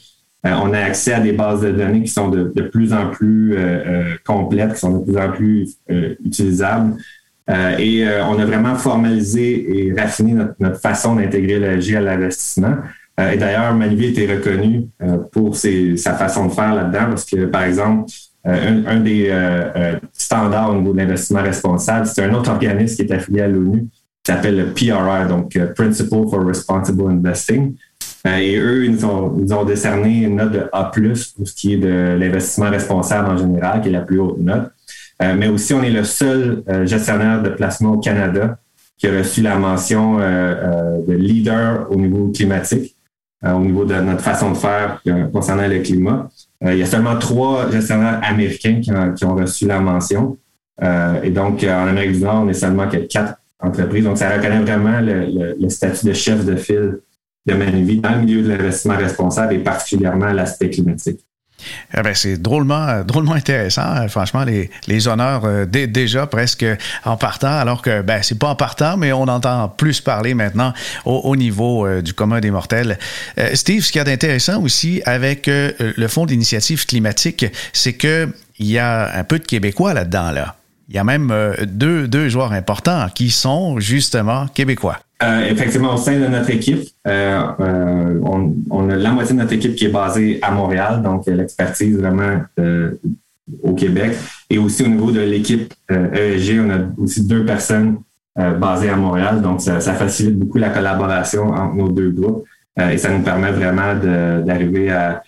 Euh, 0.45 0.51
on 0.63 0.73
a 0.73 0.79
accès 0.81 1.13
à 1.13 1.21
des 1.21 1.33
bases 1.33 1.61
de 1.61 1.71
données 1.71 2.03
qui 2.03 2.11
sont 2.11 2.29
de, 2.29 2.45
plus 2.63 2.93
en 2.93 3.11
plus 3.11 3.55
euh, 3.55 3.59
euh, 3.59 4.15
complètes, 4.27 4.75
qui 4.75 4.81
sont 4.81 4.99
de 4.99 5.05
plus 5.05 5.17
en 5.17 5.31
plus 5.31 5.77
utilisables. 6.25 6.97
et 7.79 8.05
on 8.29 8.39
a 8.39 8.45
vraiment 8.45 8.75
formalisé 8.75 9.87
et 9.87 9.93
raffiné 9.93 10.33
notre, 10.33 10.81
façon 10.81 11.17
d'intégrer 11.17 11.59
l'ESG 11.59 11.97
à 11.97 12.01
l'investissement. 12.01 12.77
et 13.19 13.37
d'ailleurs, 13.37 13.75
Manivier 13.75 14.09
était 14.11 14.33
reconnu 14.33 14.89
pour 15.33 15.55
sa 15.57 16.15
façon 16.15 16.47
de 16.47 16.53
faire 16.53 16.75
là-dedans 16.75 17.07
parce 17.11 17.25
que, 17.25 17.45
par 17.47 17.65
exemple, 17.65 18.11
un, 18.45 19.01
des 19.01 19.31
standards 20.13 20.71
au 20.71 20.79
niveau 20.79 20.93
de 20.93 20.99
l'investissement 20.99 21.43
responsable, 21.43 22.07
c'est 22.07 22.25
un 22.25 22.33
autre 22.33 22.51
organisme 22.51 22.97
qui 22.97 23.03
est 23.03 23.15
affilié 23.15 23.43
à 23.43 23.49
l'ONU 23.49 23.89
qui 24.25 24.33
s'appelle 24.33 24.57
le 24.57 24.67
PRI, 24.73 25.29
donc 25.29 25.59
Principle 25.75 26.29
for 26.31 26.47
Responsible 26.47 27.11
Investing. 27.11 27.75
Euh, 28.27 28.37
et 28.37 28.57
eux, 28.57 28.85
ils 28.85 28.93
nous, 28.93 29.05
ont, 29.05 29.65
décerné 29.65 30.23
une 30.23 30.37
note 30.37 30.53
de 30.53 30.69
A+, 30.73 30.85
pour 30.85 31.49
ce 31.49 31.55
qui 31.55 31.75
est 31.75 31.79
de 31.79 32.17
l'investissement 32.19 32.71
responsable 32.71 33.31
en 33.31 33.37
général, 33.37 33.81
qui 33.81 33.89
est 33.89 33.93
la 33.93 34.03
plus 34.03 34.21
haute 34.21 34.39
note. 34.39 34.71
Euh, 35.23 35.35
mais 35.37 35.49
aussi, 35.49 35.75
on 35.75 35.83
est 35.83 35.91
le 35.91 36.05
seul 36.05 36.63
euh, 36.69 36.87
gestionnaire 36.87 37.43
de 37.43 37.51
placement 37.51 37.93
au 37.93 37.99
Canada 37.99 38.59
qui 38.99 39.09
a 39.09 39.19
reçu 39.19 39.43
la 39.43 39.57
mention 39.57 40.19
de 40.19 41.13
leader 41.13 41.89
au 41.91 41.97
niveau 41.97 42.29
climatique, 42.29 42.95
au 43.45 43.59
niveau 43.59 43.85
de 43.85 43.95
notre 43.97 44.21
façon 44.21 44.53
de 44.53 44.57
faire 44.57 45.03
concernant 45.33 45.67
le 45.67 45.81
climat. 45.81 46.29
il 46.65 46.77
y 46.77 46.83
a 46.83 46.87
seulement 46.87 47.19
trois 47.19 47.69
gestionnaires 47.69 48.21
américains 48.23 48.81
qui 48.81 49.25
ont, 49.25 49.35
reçu 49.35 49.67
la 49.67 49.81
mention. 49.81 50.39
et 50.81 51.31
donc, 51.31 51.65
en 51.65 51.89
Amérique 51.89 52.13
du 52.13 52.21
Nord, 52.21 52.45
on 52.45 52.49
est 52.49 52.55
seulement 52.55 52.87
quatre 52.87 53.35
entreprises. 53.59 54.05
Donc, 54.05 54.19
ça 54.19 54.37
reconnaît 54.37 54.61
vraiment 54.61 55.01
le 55.01 55.69
statut 55.69 56.07
de 56.07 56.13
chef 56.13 56.45
de 56.45 56.55
file 56.55 56.99
de 57.47 57.55
Manuvie 57.55 58.01
dans 58.01 58.15
le 58.15 58.23
milieu 58.23 58.43
de 58.43 58.49
l'investissement 58.49 58.97
responsable 58.97 59.55
et 59.55 59.59
particulièrement 59.59 60.33
l'aspect 60.33 60.71
climatique. 60.71 61.21
Eh 61.97 62.03
ben, 62.03 62.15
c'est 62.15 62.41
drôlement, 62.41 63.03
drôlement 63.05 63.33
intéressant. 63.33 63.83
Hein. 63.83 64.09
Franchement, 64.09 64.45
les, 64.45 64.71
les 64.89 65.09
honneurs 65.09 65.45
euh, 65.45 65.65
déjà 65.67 66.27
presque 66.27 66.65
en 67.05 67.17
partant, 67.17 67.53
alors 67.53 67.83
que 67.83 68.03
ben, 68.03 68.23
c'est 68.23 68.39
pas 68.39 68.49
en 68.49 68.55
partant, 68.55 68.97
mais 68.97 69.13
on 69.13 69.29
entend 69.29 69.69
plus 69.69 70.01
parler 70.01 70.35
maintenant 70.35 70.73
au, 71.05 71.37
niveau 71.37 71.87
euh, 71.87 72.03
du 72.03 72.15
commun 72.15 72.41
des 72.41 72.51
mortels. 72.51 72.99
Euh, 73.39 73.51
Steve, 73.55 73.83
ce 73.85 73.93
qu'il 73.93 73.99
y 73.99 74.03
a 74.03 74.05
d'intéressant 74.05 74.61
aussi 74.63 75.03
avec 75.05 75.49
le 75.49 76.09
Fonds 76.09 76.27
d'initiative 76.27 76.87
climatique, 76.87 77.47
c'est 77.73 77.93
que 77.93 78.29
il 78.59 78.67
y 78.67 78.79
a 78.79 79.17
un 79.17 79.25
peu 79.25 79.39
de 79.39 79.45
Québécois 79.45 79.95
là-dedans. 79.95 80.31
Là. 80.31 80.57
Il 80.89 80.95
y 80.95 80.99
a 80.99 81.05
même 81.05 81.33
deux, 81.67 82.07
deux 82.07 82.29
joueurs 82.29 82.53
importants 82.53 83.09
qui 83.15 83.31
sont 83.31 83.81
justement 83.81 84.47
québécois. 84.49 84.99
Euh, 85.23 85.47
effectivement, 85.51 85.95
au 85.95 85.99
sein 85.99 86.19
de 86.19 86.27
notre 86.27 86.51
équipe, 86.51 86.89
euh, 87.07 87.43
euh, 87.61 88.21
on, 88.71 88.91
a 88.91 88.97
la 88.97 89.11
moitié 89.13 89.35
de 89.35 89.41
notre 89.41 89.53
équipe 89.53 89.77
qui 89.77 89.85
est 89.85 89.93
basée 89.93 90.39
à 90.43 90.51
Montréal, 90.51 91.03
donc 91.03 91.27
l'expertise 91.27 91.97
vraiment 91.97 92.41
au 93.63 93.75
Québec. 93.75 94.17
Et 94.51 94.59
aussi 94.59 94.83
au 94.83 94.89
niveau 94.89 95.11
de 95.11 95.21
l'équipe 95.21 95.73
ESG, 95.89 96.57
e 96.57 96.65
on 96.67 96.71
a 96.71 97.03
aussi 97.03 97.27
deux 97.27 97.45
personnes 97.45 97.99
basées 98.37 98.89
à 98.89 98.97
Montréal, 98.97 99.43
donc 99.43 99.61
ça, 99.61 99.81
facilite 99.81 100.39
beaucoup 100.39 100.59
la 100.59 100.71
collaboration 100.71 101.49
entre 101.51 101.75
nos 101.77 101.89
deux 101.89 102.11
groupes 102.11 102.47
et 102.81 102.97
ça 102.97 103.11
nous 103.11 103.23
permet 103.23 103.53
vraiment 103.53 103.95
d'arriver 103.95 104.91
à, 104.91 105.23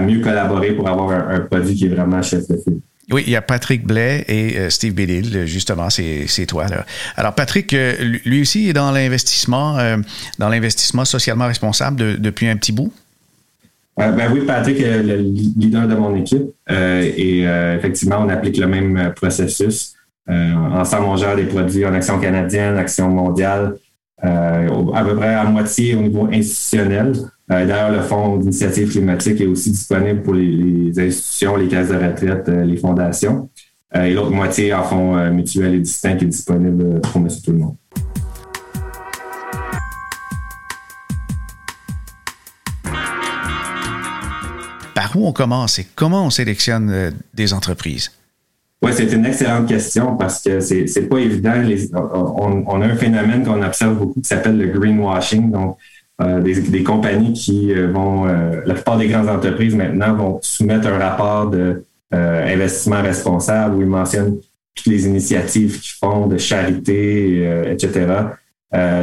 mieux 0.00 0.20
collaborer 0.20 0.72
pour 0.72 0.88
avoir 0.88 1.10
un, 1.10 1.36
un, 1.36 1.40
produit 1.40 1.74
qui 1.74 1.86
est 1.86 1.88
vraiment 1.88 2.22
chef 2.22 2.46
de 2.48 2.56
file. 2.56 2.80
Oui, 3.10 3.22
il 3.26 3.32
y 3.32 3.36
a 3.36 3.42
Patrick 3.42 3.86
Blais 3.86 4.24
et 4.28 4.58
euh, 4.58 4.70
Steve 4.70 4.94
Bellil, 4.94 5.46
justement, 5.46 5.90
c'est 5.90 6.46
toi. 6.46 6.66
Là. 6.68 6.86
Alors, 7.16 7.34
Patrick, 7.34 7.72
euh, 7.74 7.92
lui 8.24 8.42
aussi 8.42 8.68
est 8.68 8.72
dans 8.72 8.90
l'investissement, 8.92 9.78
euh, 9.78 9.98
dans 10.38 10.48
l'investissement 10.48 11.04
socialement 11.04 11.46
responsable 11.46 12.20
depuis 12.20 12.48
un 12.48 12.56
petit 12.56 12.72
bout? 12.72 12.92
ben 13.96 14.28
oui, 14.32 14.40
Patrick 14.44 14.80
est 14.80 15.02
le 15.04 15.16
leader 15.18 15.86
de 15.86 15.94
mon 15.94 16.16
équipe 16.16 16.50
et 16.68 17.42
effectivement, 17.78 18.18
on 18.22 18.28
applique 18.28 18.56
le 18.56 18.66
même 18.66 19.12
processus. 19.14 19.94
ensemble, 20.26 21.04
on 21.04 21.36
des 21.36 21.44
produits 21.44 21.86
en 21.86 21.94
action 21.94 22.18
canadienne, 22.18 22.76
action 22.76 23.08
mondiale, 23.08 23.76
à 24.24 25.04
peu 25.04 25.16
près 25.16 25.34
à 25.34 25.44
moitié 25.44 25.94
au 25.94 26.02
niveau 26.02 26.26
institutionnel. 26.32 27.12
Euh, 27.52 27.66
d'ailleurs, 27.66 27.90
le 27.90 28.00
fonds 28.00 28.38
d'initiative 28.38 28.90
climatique 28.90 29.40
est 29.40 29.46
aussi 29.46 29.70
disponible 29.70 30.22
pour 30.22 30.34
les, 30.34 30.98
institutions, 30.98 31.56
les 31.56 31.68
caisses 31.68 31.90
de 31.90 31.96
retraite, 31.96 32.48
euh, 32.48 32.64
les 32.64 32.78
fondations. 32.78 33.50
Euh, 33.94 34.04
et 34.04 34.14
l'autre 34.14 34.30
moitié 34.30 34.72
en 34.72 34.82
fonds 34.82 35.30
mutuel 35.30 35.74
et 35.74 35.80
distinct 35.80 36.16
est 36.16 36.24
disponible 36.24 37.00
pour 37.02 37.20
monsieur 37.20 37.42
tout 37.42 37.52
le 37.52 37.58
monde. 37.58 37.76
Par 44.94 45.14
où 45.16 45.26
on 45.26 45.32
commence 45.32 45.78
et 45.78 45.86
comment 45.94 46.24
on 46.24 46.30
sélectionne 46.30 47.12
des 47.34 47.52
entreprises? 47.52 48.10
Oui, 48.84 48.90
c'est 48.92 49.10
une 49.12 49.24
excellente 49.24 49.66
question 49.66 50.14
parce 50.14 50.42
que 50.42 50.60
c'est 50.60 51.08
pas 51.08 51.18
évident. 51.18 51.54
on, 51.94 52.82
a 52.82 52.84
un 52.84 52.96
phénomène 52.96 53.42
qu'on 53.42 53.62
observe 53.62 53.96
beaucoup 53.96 54.20
qui 54.20 54.28
s'appelle 54.28 54.58
le 54.58 54.66
greenwashing. 54.66 55.50
Donc, 55.50 55.78
euh, 56.20 56.40
des, 56.42 56.82
compagnies 56.82 57.32
qui 57.32 57.72
euh, 57.72 57.90
vont, 57.90 58.28
euh, 58.28 58.60
la 58.66 58.74
plupart 58.74 58.98
des 58.98 59.08
grandes 59.08 59.30
entreprises 59.30 59.74
maintenant 59.74 60.14
vont 60.14 60.38
soumettre 60.42 60.86
un 60.88 60.98
rapport 60.98 61.48
de 61.48 61.84
investissement 62.12 63.02
responsable 63.02 63.74
où 63.74 63.80
ils 63.80 63.88
mentionnent 63.88 64.36
toutes 64.72 64.86
les 64.86 65.06
initiatives 65.06 65.80
qu'ils 65.80 65.94
font 65.98 66.28
de 66.28 66.38
charité, 66.38 67.42
etc. 67.68 68.06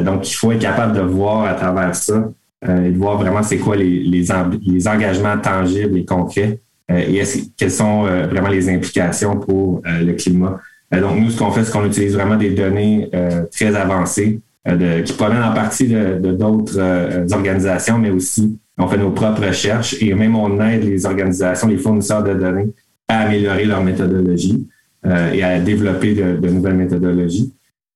donc, 0.06 0.32
il 0.32 0.34
faut 0.34 0.54
être 0.54 0.62
capable 0.62 0.96
de 0.96 1.02
voir 1.02 1.44
à 1.44 1.56
travers 1.56 1.94
ça 1.94 2.32
et 2.65 2.89
de 2.89 2.98
voir 2.98 3.17
vraiment 3.17 3.44
c'est 3.44 3.58
quoi 3.58 3.76
les, 3.76 4.00
les, 4.00 4.88
engagements 4.88 5.38
tangibles 5.39 5.98
et 5.98 6.06
concrets 6.06 6.62
et 6.97 7.23
quelles 7.58 7.71
sont 7.71 8.04
vraiment 8.04 8.49
les 8.49 8.69
implications 8.69 9.38
pour 9.38 9.82
le 9.86 10.13
climat? 10.13 10.60
donc, 10.91 11.19
nous, 11.19 11.30
ce 11.30 11.38
qu'on 11.38 11.51
fait, 11.51 11.63
c'est 11.63 11.71
qu'on 11.71 11.86
utilise 11.86 12.13
vraiment 12.13 12.36
des 12.36 12.49
données 12.49 13.10
très 13.51 13.75
avancées 13.75 14.39
qui 14.65 15.13
proviennent 15.13 15.43
en 15.43 15.54
partie 15.54 15.88
de 15.88 16.32
d'autres 16.32 17.34
organisations, 17.34 17.97
mais 17.97 18.10
aussi 18.10 18.58
on 18.82 18.88
fait 18.88 18.97
nos 18.97 19.12
propres 19.12 19.47
recherches 19.47 19.95
et 20.01 20.13
même 20.13 20.36
on 20.36 20.60
aide 20.62 20.84
les 20.84 21.06
organisations, 21.06 21.67
les 21.67 21.77
fournisseurs 21.77 22.23
de 22.23 22.34
données 22.34 22.73
à 23.08 23.21
améliorer 23.21 23.65
leur 23.65 23.84
méthodologie 23.84 24.67
euh, 25.06 25.32
et 25.32 25.43
à 25.43 25.60
développer 25.60 26.13
de, 26.13 26.47
nouvelles 26.47 26.75
méthodologies. 26.75 27.54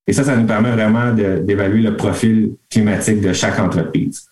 Et 0.08 0.14
ça, 0.14 0.24
ça 0.24 0.36
nous 0.36 0.46
permet 0.46 0.72
vraiment 0.72 1.12
d'évaluer 1.14 1.82
le 1.82 1.96
profil 1.96 2.52
climatique 2.70 3.22
de 3.22 3.34
chaque 3.34 3.60
entreprise. 3.60 4.28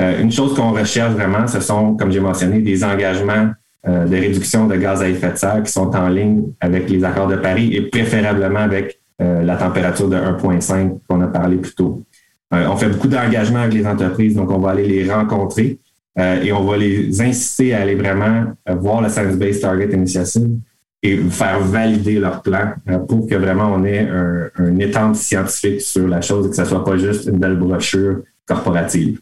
Euh, 0.00 0.22
une 0.22 0.32
chose 0.32 0.54
qu'on 0.54 0.72
recherche 0.72 1.12
vraiment, 1.12 1.46
ce 1.46 1.60
sont, 1.60 1.94
comme 1.96 2.10
j'ai 2.10 2.20
mentionné, 2.20 2.60
des 2.60 2.82
engagements 2.84 3.50
euh, 3.86 4.06
de 4.06 4.16
réduction 4.16 4.66
de 4.66 4.76
gaz 4.76 5.02
à 5.02 5.08
effet 5.08 5.32
de 5.32 5.36
serre 5.36 5.62
qui 5.62 5.72
sont 5.72 5.94
en 5.94 6.08
ligne 6.08 6.44
avec 6.60 6.88
les 6.90 7.04
accords 7.04 7.28
de 7.28 7.36
Paris 7.36 7.74
et 7.74 7.82
préférablement 7.82 8.60
avec 8.60 9.00
la 9.20 9.56
température 9.56 10.08
de 10.08 10.14
1,5 10.14 11.00
qu'on 11.08 11.20
a 11.22 11.26
parlé 11.26 11.56
plus 11.56 11.74
tôt. 11.74 12.04
on 12.52 12.76
fait 12.76 12.88
beaucoup 12.88 13.08
d'engagements 13.08 13.62
avec 13.62 13.74
les 13.74 13.84
entreprises, 13.84 14.36
donc 14.36 14.48
on 14.48 14.58
va 14.58 14.70
aller 14.70 14.86
les 14.86 15.12
rencontrer 15.12 15.80
euh, 16.18 16.42
et 16.42 16.52
on 16.52 16.64
va 16.64 16.76
les 16.76 17.20
inciter 17.20 17.74
à 17.74 17.82
aller 17.82 17.94
vraiment 17.94 18.52
euh, 18.68 18.74
voir 18.74 19.00
la 19.00 19.08
Science 19.08 19.36
Based 19.36 19.60
Target 19.60 19.90
Initiative 19.92 20.58
et 21.00 21.16
faire 21.16 21.60
valider 21.60 22.18
leur 22.18 22.42
plan 22.42 22.72
euh, 22.88 22.98
pour 22.98 23.28
que 23.28 23.36
vraiment 23.36 23.72
on 23.72 23.84
ait 23.84 24.08
un, 24.08 24.50
un 24.56 25.14
scientifique 25.14 25.80
sur 25.80 26.08
la 26.08 26.20
chose 26.20 26.46
et 26.46 26.50
que 26.50 26.56
ce 26.56 26.64
soit 26.64 26.84
pas 26.84 26.96
juste 26.96 27.26
une 27.26 27.38
belle 27.38 27.56
brochure 27.56 28.22
corporative. 28.46 29.20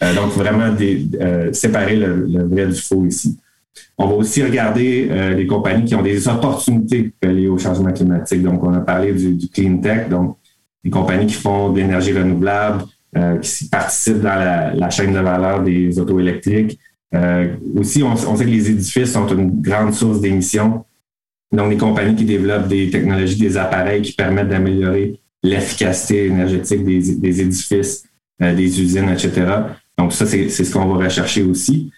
donc, 0.00 0.32
vraiment 0.32 0.72
des, 0.72 1.06
séparer 1.52 1.96
le, 1.96 2.46
vrai 2.46 2.66
du 2.66 2.74
faux 2.74 3.06
ici. 3.06 3.38
On 3.98 4.06
va 4.06 4.14
aussi 4.14 4.42
regarder 4.42 5.08
les 5.34 5.46
compagnies 5.46 5.84
qui 5.84 5.94
ont 5.94 6.02
des 6.02 6.28
opportunités 6.28 7.12
liées 7.22 7.48
au 7.48 7.58
changement 7.58 7.92
climatique. 7.92 8.42
Donc, 8.42 8.62
on 8.62 8.74
a 8.74 8.80
parlé 8.80 9.12
du, 9.12 9.34
du 9.34 9.48
clean 9.48 9.78
tech, 9.78 10.08
donc 10.08 10.36
des 10.86 10.90
compagnies 10.90 11.26
qui 11.26 11.34
font 11.34 11.70
de 11.70 11.80
l'énergie 11.80 12.12
renouvelable, 12.12 12.84
euh, 13.16 13.38
qui 13.38 13.68
participent 13.68 14.20
dans 14.20 14.34
la, 14.74 14.90
chaîne 14.90 15.12
de 15.12 15.18
valeur 15.18 15.62
des 15.62 15.98
auto 15.98 16.20
électriques. 16.20 16.78
Euh, 17.14 17.56
aussi, 17.76 18.02
on, 18.02 18.14
sait 18.14 18.44
que 18.44 18.50
les 18.50 18.70
édifices 18.70 19.12
sont 19.12 19.26
une 19.28 19.60
grande 19.60 19.94
source 19.94 20.20
d'émissions. 20.20 20.84
Donc, 21.50 21.70
des 21.70 21.76
compagnies 21.76 22.14
qui 22.14 22.24
développent 22.24 22.68
des 22.68 22.90
technologies, 22.90 23.38
des 23.38 23.56
appareils 23.56 24.02
qui 24.02 24.12
permettent 24.12 24.48
d'améliorer 24.48 25.18
l'efficacité 25.42 26.26
énergétique 26.26 26.84
des, 26.84 27.40
édifices, 27.40 28.04
euh, 28.42 28.54
des 28.54 28.80
usines, 28.80 29.08
etc. 29.08 29.46
Donc, 29.98 30.12
ça, 30.12 30.26
c'est 30.26 30.48
ce 30.48 30.72
qu'on 30.72 30.86
va 30.86 31.04
rechercher 31.04 31.42
aussi. 31.42 31.90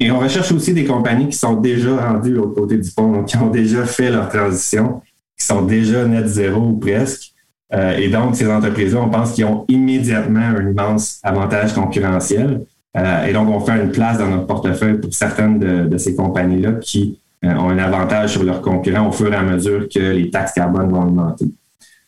Et 0.00 0.10
on 0.10 0.18
recherche 0.18 0.50
aussi 0.52 0.72
des 0.72 0.84
compagnies 0.84 1.28
qui 1.28 1.36
sont 1.36 1.56
déjà 1.56 1.94
rendues 1.96 2.38
au 2.38 2.48
côté 2.48 2.78
du 2.78 2.90
pont, 2.90 3.22
qui 3.24 3.36
ont 3.36 3.50
déjà 3.50 3.84
fait 3.84 4.10
leur 4.10 4.28
transition, 4.28 5.02
qui 5.38 5.44
sont 5.44 5.62
déjà 5.62 6.06
net 6.06 6.26
zéro 6.26 6.60
ou 6.60 6.78
presque, 6.78 7.32
euh, 7.74 7.96
et 7.96 8.08
donc, 8.08 8.36
ces 8.36 8.50
entreprises-là, 8.50 9.00
on 9.00 9.08
pense 9.08 9.32
qu'ils 9.32 9.46
ont 9.46 9.64
immédiatement 9.68 10.40
un 10.40 10.70
immense 10.70 11.20
avantage 11.22 11.72
concurrentiel. 11.72 12.64
Euh, 12.96 13.26
et 13.26 13.32
donc, 13.32 13.48
on 13.48 13.60
fait 13.60 13.82
une 13.82 13.90
place 13.90 14.18
dans 14.18 14.28
notre 14.28 14.46
portefeuille 14.46 15.00
pour 15.00 15.12
certaines 15.14 15.58
de, 15.88 15.96
ces 15.96 16.14
compagnies-là 16.14 16.72
qui 16.72 17.18
euh, 17.44 17.54
ont 17.54 17.70
un 17.70 17.78
avantage 17.78 18.32
sur 18.32 18.42
leurs 18.42 18.60
concurrents 18.60 19.08
au 19.08 19.12
fur 19.12 19.32
et 19.32 19.36
à 19.36 19.42
mesure 19.42 19.88
que 19.88 19.98
les 19.98 20.30
taxes 20.30 20.52
carbone 20.52 20.90
vont 20.90 21.02
augmenter. 21.02 21.46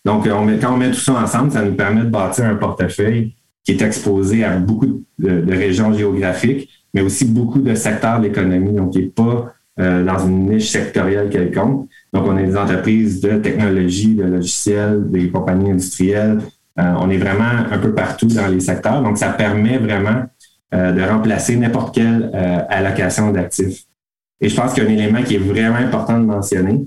Donc, 0.04 0.28
quand 0.28 0.74
on 0.74 0.76
met 0.76 0.90
tout 0.90 1.00
ça 1.00 1.14
ensemble, 1.14 1.50
ça 1.50 1.62
nous 1.62 1.74
permet 1.74 2.02
de 2.02 2.10
bâtir 2.10 2.44
un 2.44 2.56
portefeuille 2.56 3.34
qui 3.64 3.72
est 3.72 3.80
exposé 3.80 4.44
à 4.44 4.58
beaucoup 4.58 5.02
de, 5.18 5.50
régions 5.50 5.94
géographiques, 5.94 6.68
mais 6.94 7.02
aussi 7.02 7.26
beaucoup 7.26 7.60
de 7.60 7.74
secteurs 7.74 8.20
de 8.20 8.28
l'économie, 8.28 8.72
donc 8.72 8.92
qui 8.92 9.00
n'est 9.00 9.06
pas 9.06 9.52
dans 9.76 10.18
une 10.24 10.50
niche 10.50 10.70
sectorielle 10.70 11.28
quelconque. 11.28 11.88
Donc, 12.14 12.28
on 12.28 12.36
a 12.36 12.42
des 12.44 12.56
entreprises 12.56 13.20
de 13.20 13.38
technologie, 13.38 14.14
de 14.14 14.22
logiciels, 14.22 15.10
des 15.10 15.30
compagnies 15.30 15.72
industrielles. 15.72 16.38
Euh, 16.78 16.94
on 17.00 17.10
est 17.10 17.18
vraiment 17.18 17.68
un 17.70 17.78
peu 17.78 17.92
partout 17.92 18.26
dans 18.26 18.46
les 18.46 18.60
secteurs. 18.60 19.02
Donc, 19.02 19.18
ça 19.18 19.30
permet 19.30 19.78
vraiment 19.78 20.22
euh, 20.74 20.92
de 20.92 21.02
remplacer 21.02 21.56
n'importe 21.56 21.94
quelle 21.94 22.30
euh, 22.32 22.58
allocation 22.68 23.32
d'actifs. 23.32 23.82
Et 24.40 24.48
je 24.48 24.54
pense 24.54 24.74
qu'un 24.74 24.86
élément 24.86 25.22
qui 25.22 25.34
est 25.34 25.38
vraiment 25.38 25.76
important 25.76 26.18
de 26.18 26.24
mentionner, 26.24 26.84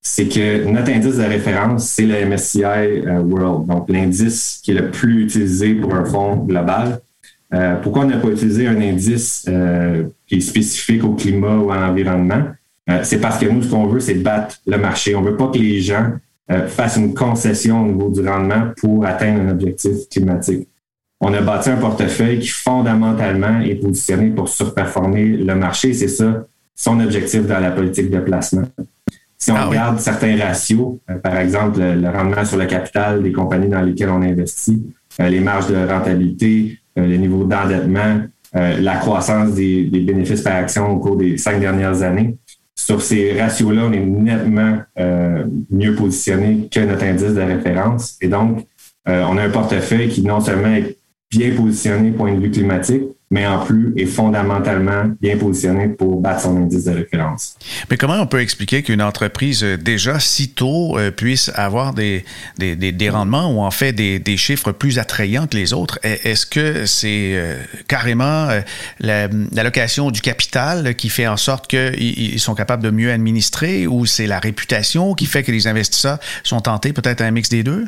c'est 0.00 0.28
que 0.28 0.64
notre 0.70 0.92
indice 0.92 1.16
de 1.16 1.24
référence, 1.24 1.86
c'est 1.88 2.06
le 2.06 2.26
MSCI 2.26 3.06
World, 3.24 3.66
donc 3.66 3.88
l'indice 3.90 4.60
qui 4.62 4.70
est 4.70 4.74
le 4.74 4.90
plus 4.90 5.24
utilisé 5.24 5.74
pour 5.74 5.94
un 5.94 6.04
fonds 6.04 6.36
global. 6.36 7.00
Pourquoi 7.82 8.04
on 8.04 8.06
n'a 8.06 8.18
pas 8.18 8.28
utilisé 8.28 8.66
un 8.66 8.80
indice 8.80 9.48
qui 10.26 10.36
est 10.36 10.40
spécifique 10.40 11.02
au 11.04 11.14
climat 11.14 11.56
ou 11.56 11.70
à 11.72 11.78
l'environnement? 11.78 12.44
Euh, 12.90 13.00
c'est 13.02 13.20
parce 13.20 13.38
que 13.38 13.46
nous, 13.46 13.62
ce 13.62 13.70
qu'on 13.70 13.86
veut, 13.86 14.00
c'est 14.00 14.14
battre 14.14 14.56
le 14.66 14.78
marché. 14.78 15.14
On 15.14 15.20
ne 15.20 15.30
veut 15.30 15.36
pas 15.36 15.48
que 15.48 15.58
les 15.58 15.80
gens 15.80 16.12
euh, 16.50 16.66
fassent 16.66 16.96
une 16.96 17.14
concession 17.14 17.82
au 17.82 17.86
niveau 17.86 18.10
du 18.10 18.26
rendement 18.26 18.72
pour 18.78 19.06
atteindre 19.06 19.42
un 19.42 19.50
objectif 19.50 20.08
climatique. 20.10 20.68
On 21.20 21.32
a 21.34 21.40
bâti 21.42 21.68
un 21.68 21.76
portefeuille 21.76 22.38
qui 22.40 22.48
fondamentalement 22.48 23.60
est 23.60 23.74
positionné 23.74 24.30
pour 24.30 24.48
surperformer 24.48 25.24
le 25.24 25.54
marché. 25.54 25.92
C'est 25.92 26.08
ça 26.08 26.46
son 26.74 26.98
objectif 27.00 27.46
dans 27.46 27.60
la 27.60 27.72
politique 27.72 28.08
de 28.08 28.20
placement. 28.20 28.66
Si 29.36 29.52
on 29.52 29.56
ah 29.56 29.66
regarde 29.66 29.98
certains 30.00 30.36
ratios, 30.38 30.98
euh, 31.10 31.16
par 31.16 31.36
exemple 31.36 31.78
le, 31.78 32.08
rendement 32.08 32.44
sur 32.44 32.56
le 32.56 32.64
capital 32.64 33.22
des 33.22 33.32
compagnies 33.32 33.68
dans 33.68 33.82
lesquelles 33.82 34.08
on 34.08 34.22
investit, 34.22 34.82
les 35.18 35.40
marges 35.40 35.66
de 35.66 35.76
rentabilité, 35.76 36.79
le 36.96 37.16
niveau 37.16 37.44
d'endettement, 37.44 38.22
la 38.52 38.96
croissance 38.96 39.54
des, 39.54 39.84
bénéfices 39.84 40.42
par 40.42 40.56
action 40.56 40.90
au 40.90 40.98
cours 40.98 41.16
des 41.16 41.38
cinq 41.38 41.60
dernières 41.60 42.02
années, 42.02 42.36
sur 42.80 43.02
ces 43.02 43.38
ratios-là, 43.40 43.82
on 43.86 43.92
est 43.92 44.00
nettement 44.00 44.78
euh, 44.98 45.44
mieux 45.70 45.94
positionné 45.94 46.68
que 46.72 46.80
notre 46.80 47.04
indice 47.04 47.34
de 47.34 47.40
référence. 47.40 48.16
Et 48.22 48.28
donc, 48.28 48.66
euh, 49.06 49.24
on 49.28 49.36
a 49.36 49.42
un 49.42 49.50
portefeuille 49.50 50.08
qui 50.08 50.22
non 50.22 50.40
seulement 50.40 50.74
est 50.74 50.96
bien 51.30 51.54
positionné 51.54 52.10
point 52.10 52.34
de 52.34 52.40
vue 52.40 52.50
climatique, 52.50 53.04
mais 53.30 53.46
en 53.46 53.64
plus 53.64 53.92
est 53.96 54.06
fondamentalement 54.06 55.04
bien 55.20 55.36
positionné 55.36 55.88
pour 55.88 56.20
battre 56.20 56.42
son 56.42 56.56
indice 56.56 56.84
de 56.84 56.90
référence. 56.90 57.56
Mais 57.88 57.96
comment 57.96 58.20
on 58.20 58.26
peut 58.26 58.40
expliquer 58.40 58.82
qu'une 58.82 59.02
entreprise 59.02 59.62
euh, 59.62 59.76
déjà 59.76 60.18
si 60.18 60.48
tôt 60.48 60.98
euh, 60.98 61.12
puisse 61.12 61.50
avoir 61.54 61.94
des, 61.94 62.24
des, 62.58 62.74
des, 62.74 63.10
rendements 63.10 63.54
ou 63.54 63.60
en 63.60 63.70
fait 63.70 63.92
des, 63.92 64.18
des, 64.18 64.36
chiffres 64.36 64.72
plus 64.72 64.98
attrayants 64.98 65.46
que 65.46 65.56
les 65.56 65.72
autres? 65.72 66.00
Est-ce 66.02 66.44
que 66.44 66.86
c'est 66.86 67.32
euh, 67.34 67.56
carrément 67.86 68.48
l'allocation 68.98 70.10
du 70.10 70.20
capital 70.20 70.96
qui 70.96 71.08
fait 71.08 71.28
en 71.28 71.36
sorte 71.36 71.68
qu'ils 71.68 72.40
sont 72.40 72.54
capables 72.54 72.82
de 72.82 72.90
mieux 72.90 73.12
administrer 73.12 73.86
ou 73.86 74.06
c'est 74.06 74.26
la 74.26 74.40
réputation 74.40 75.14
qui 75.14 75.26
fait 75.26 75.42
que 75.44 75.52
les 75.52 75.66
investisseurs 75.66 76.18
sont 76.42 76.60
tentés 76.60 76.92
peut-être 76.92 77.20
un 77.20 77.30
mix 77.30 77.48
des 77.48 77.62
deux? 77.62 77.86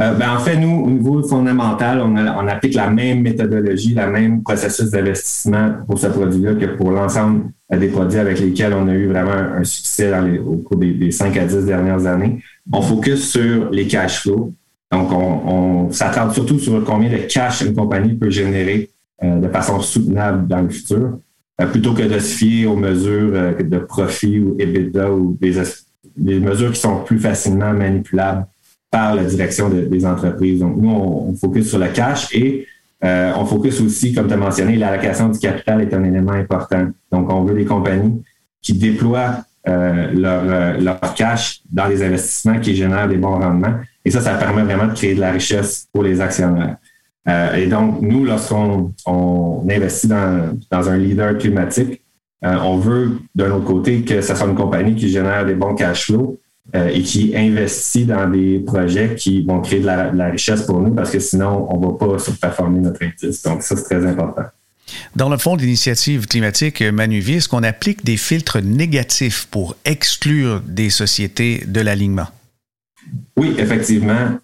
Euh, 0.00 0.14
ben, 0.14 0.30
en 0.34 0.38
fait, 0.38 0.56
nous, 0.56 0.84
au 0.84 0.90
niveau 0.90 1.22
fondamental, 1.22 2.00
on, 2.00 2.16
on, 2.16 2.48
applique 2.48 2.74
la 2.74 2.88
même 2.88 3.20
méthodologie, 3.20 3.92
la 3.92 4.06
même 4.06 4.42
processus 4.42 4.90
d'investissement 4.90 5.74
pour 5.86 5.98
ce 5.98 6.06
produit-là 6.06 6.54
que 6.54 6.64
pour 6.76 6.90
l'ensemble 6.90 7.50
euh, 7.72 7.78
des 7.78 7.88
produits 7.88 8.18
avec 8.18 8.40
lesquels 8.40 8.72
on 8.72 8.88
a 8.88 8.94
eu 8.94 9.08
vraiment 9.08 9.32
un 9.32 9.64
succès 9.64 10.10
dans 10.10 10.22
les, 10.22 10.38
au 10.38 10.56
cours 10.56 10.78
des, 10.78 10.94
des, 10.94 11.10
5 11.10 11.36
à 11.36 11.44
10 11.44 11.66
dernières 11.66 12.06
années. 12.06 12.42
On 12.72 12.80
focus 12.80 13.32
sur 13.32 13.68
les 13.70 13.86
cash 13.86 14.22
flows. 14.22 14.54
Donc, 14.90 15.12
on, 15.12 15.86
on 15.86 15.92
s'attarde 15.92 16.32
surtout 16.32 16.58
sur 16.58 16.82
combien 16.84 17.10
de 17.10 17.18
cash 17.28 17.60
une 17.60 17.74
compagnie 17.74 18.14
peut 18.14 18.30
générer 18.30 18.88
euh, 19.22 19.40
de 19.40 19.48
façon 19.48 19.78
soutenable 19.80 20.48
dans 20.48 20.62
le 20.62 20.70
futur, 20.70 21.18
plutôt 21.70 21.92
que 21.92 22.02
de 22.02 22.18
se 22.18 22.34
fier 22.34 22.66
aux 22.66 22.76
mesures 22.76 23.30
de 23.62 23.78
profit 23.78 24.40
ou 24.40 24.56
EBITDA 24.58 25.12
ou 25.12 25.36
des, 25.38 25.62
des 26.16 26.40
mesures 26.40 26.72
qui 26.72 26.80
sont 26.80 27.04
plus 27.04 27.18
facilement 27.18 27.72
manipulables 27.72 28.46
par 28.92 29.14
la 29.14 29.24
direction 29.24 29.70
des 29.70 30.06
entreprises. 30.06 30.60
Donc, 30.60 30.76
nous, 30.76 30.90
on, 30.90 31.34
focus 31.34 31.70
sur 31.70 31.78
le 31.78 31.88
cash 31.88 32.28
et 32.34 32.66
euh, 33.02 33.32
on 33.36 33.46
focus 33.46 33.80
aussi, 33.80 34.12
comme 34.12 34.28
tu 34.28 34.34
as 34.34 34.36
mentionné, 34.36 34.76
l'allocation 34.76 35.30
du 35.30 35.38
capital 35.38 35.80
est 35.80 35.94
un 35.94 36.04
élément 36.04 36.32
important. 36.32 36.88
Donc, 37.10 37.32
on 37.32 37.42
veut 37.42 37.54
des 37.54 37.64
compagnies 37.64 38.22
qui 38.60 38.74
déploient 38.74 39.38
euh, 39.66 40.12
leur, 40.12 40.42
euh, 40.44 40.78
leur, 40.78 41.00
cash 41.14 41.62
dans 41.70 41.88
des 41.88 42.02
investissements 42.02 42.60
qui 42.60 42.76
génèrent 42.76 43.08
des 43.08 43.16
bons 43.16 43.38
rendements. 43.38 43.76
Et 44.04 44.10
ça, 44.10 44.20
ça 44.20 44.34
permet 44.34 44.62
vraiment 44.62 44.86
de 44.86 44.92
créer 44.92 45.14
de 45.14 45.20
la 45.20 45.32
richesse 45.32 45.88
pour 45.90 46.02
les 46.02 46.20
actionnaires. 46.20 46.76
et 47.56 47.66
donc, 47.66 48.02
nous, 48.02 48.26
lorsqu'on 48.26 48.92
on 49.06 49.66
investit 49.70 50.08
dans, 50.08 50.58
dans 50.70 50.90
un 50.90 50.98
leader 50.98 51.38
climatique, 51.38 52.02
on 52.42 52.76
veut, 52.76 53.20
d'un 53.34 53.52
autre 53.52 53.64
côté, 53.64 54.02
que 54.02 54.20
ce 54.20 54.34
soit 54.34 54.48
une 54.48 54.56
compagnie 54.56 54.96
qui 54.96 55.08
génère 55.08 55.46
des 55.46 55.54
bons 55.54 55.74
cash 55.74 56.06
flows, 56.06 56.38
euh, 56.76 56.86
et 56.86 57.02
qui 57.02 57.36
investit 57.36 58.04
dans 58.04 58.30
des 58.30 58.60
projets 58.60 59.16
qui 59.16 59.42
vont 59.42 59.60
créer 59.60 59.80
de 59.80 59.86
la, 59.86 60.28
richesse 60.30 60.62
pour 60.62 60.80
nous 60.80 60.94
parce 60.94 61.10
que 61.10 61.18
sinon, 61.18 61.66
on 61.68 61.78
ne 61.78 61.86
va 61.86 61.98
pas 61.98 62.18
surperformer 62.20 62.78
notre 62.78 63.02
indice. 63.02 63.42
Donc, 63.42 63.62
ça, 63.62 63.76
c'est 63.76 63.82
très 63.82 64.06
important. 64.06 64.44
Dans 65.16 65.28
le 65.28 65.36
fond 65.38 65.56
d'initiative 65.56 66.28
climatique 66.28 66.80
Manuvier, 66.80 67.38
est-ce 67.38 67.48
qu'on 67.48 67.64
applique 67.64 68.04
des 68.04 68.16
filtres 68.16 68.62
négatifs 68.62 69.48
pour 69.50 69.76
exclure 69.84 70.62
des 70.64 70.88
sociétés 70.88 71.64
de 71.66 71.80
l'alignement? 71.80 72.28
Oui, 73.36 73.54
effectivement. 73.58 74.38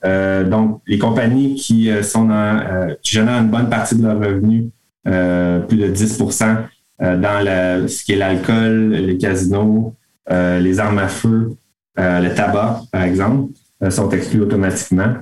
donc, 0.51 0.83
les 0.89 0.99
compagnies 0.99 1.55
qui 1.55 1.89
sont 2.03 2.25
dans, 2.25 2.97
qui 3.01 3.13
génèrent 3.13 3.43
une 3.43 3.49
bonne 3.49 3.71
partie 3.71 3.95
de 3.95 4.03
leurs 4.03 4.19
revenus, 4.19 4.65
plus 5.05 5.79
de 5.79 5.95
10% 5.95 6.57
dans 7.01 7.89
ce 7.89 8.05
qui 8.05 8.13
est 8.13 8.17
l'alcool, 8.17 8.93
les 8.93 9.17
casinos, 9.19 9.95
les 10.31 10.81
armes 10.81 10.99
à 10.99 11.09
feu, 11.09 11.57
le 11.99 12.35
tabac, 12.35 12.83
par 12.93 13.03
exemple, 13.03 13.53
sont 13.91 14.09
exclus 14.11 14.43
automatiquement. 14.43 15.15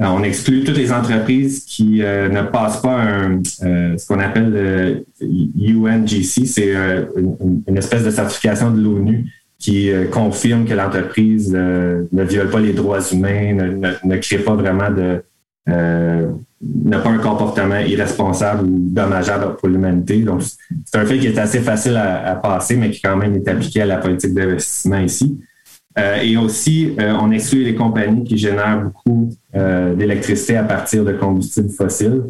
Euh, 0.00 0.06
on 0.06 0.22
exclut 0.22 0.64
toutes 0.64 0.78
les 0.78 0.92
entreprises 0.92 1.64
qui 1.64 2.02
euh, 2.02 2.28
ne 2.28 2.42
passent 2.42 2.80
pas 2.80 2.96
un, 2.96 3.42
euh, 3.62 3.98
ce 3.98 4.06
qu'on 4.06 4.18
appelle 4.18 4.50
le 4.50 5.04
UNGC, 5.20 6.46
c'est 6.46 6.72
une, 7.16 7.76
espèce 7.76 8.04
de 8.04 8.10
certification 8.10 8.70
de 8.70 8.80
l'ONU 8.80 9.26
qui 9.58 9.90
confirme 10.10 10.64
que 10.64 10.72
l'entreprise 10.72 11.52
ne 11.52 12.24
viole 12.24 12.48
pas 12.48 12.60
les 12.60 12.72
droits 12.72 13.02
humains, 13.12 13.52
ne, 14.04 14.16
crée 14.16 14.38
pas 14.38 14.54
vraiment 14.54 14.90
de 14.90 15.22
n'a 15.66 16.98
pas 16.98 17.10
un 17.10 17.18
comportement 17.18 17.78
irresponsable 17.78 18.64
ou 18.64 18.78
dommageable 18.90 19.56
pour 19.56 19.68
l'humanité. 19.68 20.20
Donc, 20.20 20.42
c'est 20.42 20.96
un 20.96 21.04
fait 21.04 21.18
qui 21.18 21.26
est 21.26 21.38
assez 21.38 21.60
facile 21.60 21.96
à, 21.96 22.34
passer, 22.36 22.76
mais 22.76 22.90
qui 22.90 23.02
quand 23.02 23.16
même 23.16 23.34
est 23.34 23.48
appliqué 23.48 23.82
à 23.82 23.86
la 23.86 23.98
politique 23.98 24.32
d'investissement 24.32 24.98
ici. 25.00 25.38
Euh, 25.98 26.16
et 26.22 26.36
aussi, 26.36 26.94
euh, 27.00 27.14
on 27.20 27.30
exclut 27.32 27.64
les 27.64 27.74
compagnies 27.74 28.24
qui 28.24 28.38
génèrent 28.38 28.80
beaucoup 28.82 29.30
euh, 29.56 29.94
d'électricité 29.94 30.56
à 30.56 30.62
partir 30.62 31.04
de 31.04 31.12
combustibles 31.12 31.70
fossiles. 31.70 32.22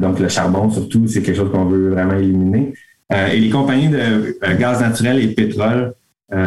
donc, 0.00 0.20
le 0.20 0.28
charbon, 0.28 0.70
surtout, 0.70 1.06
c'est 1.08 1.22
quelque 1.22 1.36
chose 1.36 1.50
qu'on 1.50 1.64
veut 1.64 1.90
vraiment 1.90 2.14
éliminer. 2.14 2.72
et 3.10 3.38
les 3.38 3.50
compagnies 3.50 3.88
de 3.88 4.36
gaz 4.56 4.80
naturel 4.80 5.18
et 5.18 5.28
pétrole 5.34 5.94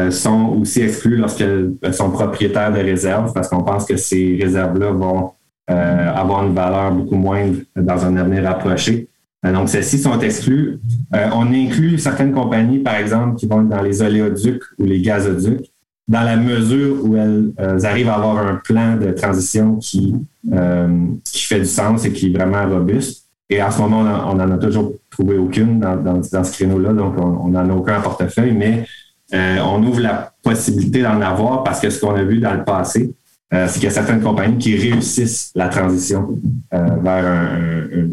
sont 0.10 0.58
aussi 0.62 0.82
exclues 0.82 1.18
lorsqu'elles 1.18 1.74
sont 1.92 2.12
propriétaires 2.12 2.72
de 2.72 2.80
réserves 2.80 3.34
parce 3.34 3.50
qu'on 3.50 3.62
pense 3.62 3.86
que 3.86 3.98
ces 3.98 4.40
réserves-là 4.42 4.92
vont 4.92 5.32
avoir 5.68 6.48
une 6.48 6.56
valeur 6.56 6.94
beaucoup 6.94 7.18
moindre 7.18 7.58
dans 7.76 8.06
un 8.06 8.16
avenir 8.16 8.50
approché. 8.50 9.10
donc, 9.44 9.68
celles-ci 9.68 9.98
sont 9.98 10.18
exclues. 10.22 10.80
on 11.12 11.54
inclut 11.54 12.00
certaines 12.00 12.32
compagnies, 12.32 12.80
par 12.80 12.96
exemple, 12.96 13.36
qui 13.36 13.48
vont 13.48 13.64
dans 13.64 13.82
les 13.82 14.02
oléoducs 14.02 14.64
ou 14.80 14.86
les 14.86 15.02
gazoducs 15.02 15.75
dans 16.08 16.22
la 16.22 16.38
mesure 16.38 17.04
où 17.04 17.16
elles, 17.16 17.52
euh, 17.60 17.80
arrivent 17.84 18.10
à 18.10 18.16
avoir 18.16 18.38
un 18.38 18.56
plan 18.56 18.96
de 18.96 19.12
transition 19.12 19.78
qui, 19.78 20.14
euh, 20.54 20.88
qui 21.24 21.42
fait 21.42 21.60
du 21.60 21.66
sens 21.66 22.06
et 22.06 22.14
qui 22.14 22.28
est 22.28 22.38
vraiment 22.38 22.68
robuste. 22.68 23.26
Et 23.50 23.62
en 23.62 23.72
ce 23.72 23.80
moment, 23.80 24.04
on 24.28 24.36
n'en 24.36 24.52
a 24.52 24.58
toujours 24.58 24.94
trouvé 25.10 25.38
aucune 25.38 25.80
dans, 25.80 25.96
dans, 25.96 26.20
dans 26.20 26.44
ce 26.44 26.52
créneau-là, 26.52 26.94
donc 26.94 27.16
on 27.18 27.50
n'en 27.50 27.70
a 27.70 27.74
aucun 27.74 28.00
en 28.00 28.02
portefeuille, 28.02 28.54
mais 28.54 28.86
euh, 29.34 29.58
on 29.60 29.84
ouvre 29.84 30.02
la 30.02 30.32
possibilité 30.44 31.02
d'en 31.02 31.22
avoir 31.22 31.64
parce 31.64 31.80
que 31.80 31.90
ce 31.90 32.00
qu'on 32.00 32.16
a 32.16 32.24
vu 32.24 32.40
dans 32.40 32.54
le 32.54 32.64
passé, 32.64 33.14
c'est 33.52 33.76
qu'il 33.76 33.84
y 33.84 33.88
a 33.88 33.92
certaines 33.92 34.22
compagnies 34.22 34.58
qui 34.58 34.76
réussissent 34.76 35.52
la 35.56 35.70
transition 35.70 36.38
vers 36.72 37.26
un, 37.26 38.08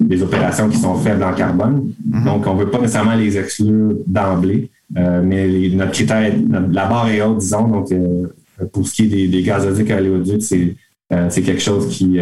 des 0.00 0.22
opérations 0.22 0.68
qui 0.68 0.76
sont 0.76 0.94
faibles 0.96 1.24
en 1.24 1.32
carbone. 1.32 1.92
Mm-hmm. 2.08 2.24
Donc, 2.24 2.46
on 2.46 2.54
ne 2.54 2.60
veut 2.60 2.70
pas 2.70 2.78
nécessairement 2.78 3.14
les 3.14 3.36
exclure 3.36 3.96
d'emblée. 4.06 4.70
Euh, 4.96 5.22
mais 5.22 5.68
notre 5.70 5.92
critère, 5.92 6.32
la 6.48 6.86
barre 6.86 7.10
est 7.10 7.20
haute, 7.20 7.38
disons. 7.38 7.68
Donc, 7.68 7.92
euh, 7.92 8.26
pour 8.72 8.86
ce 8.86 8.94
qui 8.94 9.04
est 9.04 9.08
des, 9.08 9.28
des 9.28 9.42
gazoducs 9.42 9.90
à 9.90 10.00
l'éoduc, 10.00 10.42
c'est 10.42 10.76
euh, 11.10 11.30
c'est 11.30 11.40
quelque 11.40 11.62
chose 11.62 11.88
qui, 11.88 12.18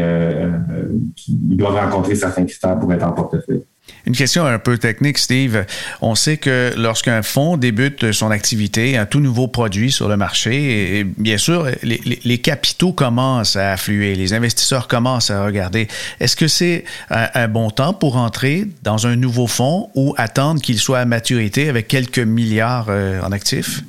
qui 1.17 1.33
doit 1.33 1.71
rencontrer 1.71 2.15
certains 2.15 2.45
critères 2.45 2.79
pour 2.79 2.93
être 2.93 3.05
en 3.05 3.13
portefeuille. 3.13 3.65
Une 4.07 4.15
question 4.15 4.47
un 4.47 4.61
peu 4.61 4.79
technique, 4.79 5.19
Steve. 5.19 5.65
On 6.01 6.15
sait 6.15 6.37
que 6.37 6.73
lorsqu'un 6.77 7.23
fonds 7.23 7.57
débute 7.57 8.13
son 8.13 8.31
activité, 8.31 8.97
un 8.97 9.05
tout 9.05 9.19
nouveau 9.19 9.49
produit 9.49 9.91
sur 9.91 10.09
le 10.09 10.17
marché, 10.17 10.99
et 10.99 11.05
bien 11.05 11.39
sûr, 11.39 11.67
les, 11.83 12.39
capitaux 12.39 12.93
commencent 12.93 13.57
à 13.57 13.73
affluer, 13.73 14.15
les 14.15 14.33
investisseurs 14.33 14.87
commencent 14.87 15.31
à 15.31 15.45
regarder. 15.45 15.89
Est-ce 16.21 16.37
que 16.37 16.47
c'est 16.47 16.85
un, 17.11 17.49
bon 17.49 17.71
temps 17.71 17.95
pour 17.95 18.17
entrer 18.17 18.69
dans 18.85 19.09
un 19.09 19.17
nouveau 19.17 19.49
fonds 19.49 19.91
ou 19.97 20.15
attendre 20.17 20.61
qu'il 20.61 20.79
soit 20.79 21.01
à 21.01 21.05
maturité 21.05 21.69
avec 21.69 21.89
quelques 21.89 22.21
milliards 22.21 22.87
euh, 22.89 23.21
en 23.23 23.33
actifs? 23.33 23.83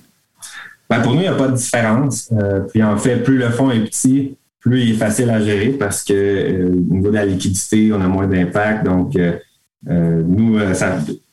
Ben, 0.90 1.02
pour 1.02 1.14
nous, 1.14 1.20
il 1.20 1.24
n'y 1.24 1.28
a 1.28 1.36
pas 1.36 1.50
de 1.50 1.58
différence. 1.58 2.30
Euh, 2.32 2.62
puis 2.62 2.82
en 2.82 2.98
fait, 2.98 3.18
plus 3.18 3.38
le 3.38 3.52
fonds 3.52 3.70
est 3.70 3.82
petit, 3.82 4.36
plus 4.60 4.82
il 4.82 4.92
est 4.92 4.98
facile 4.98 5.30
à 5.30 5.40
gérer 5.42 5.70
parce 5.70 6.04
que 6.04 6.14
euh, 6.14 6.68
au 6.70 6.94
niveau 6.94 7.10
de 7.10 7.16
la 7.16 7.26
liquidité, 7.26 7.92
on 7.94 8.02
a 8.02 8.08
moins 8.08 8.26
d'impact. 8.26 8.84
Donc, 8.86 9.16
nous, 9.86 10.58
euh, 10.58 10.74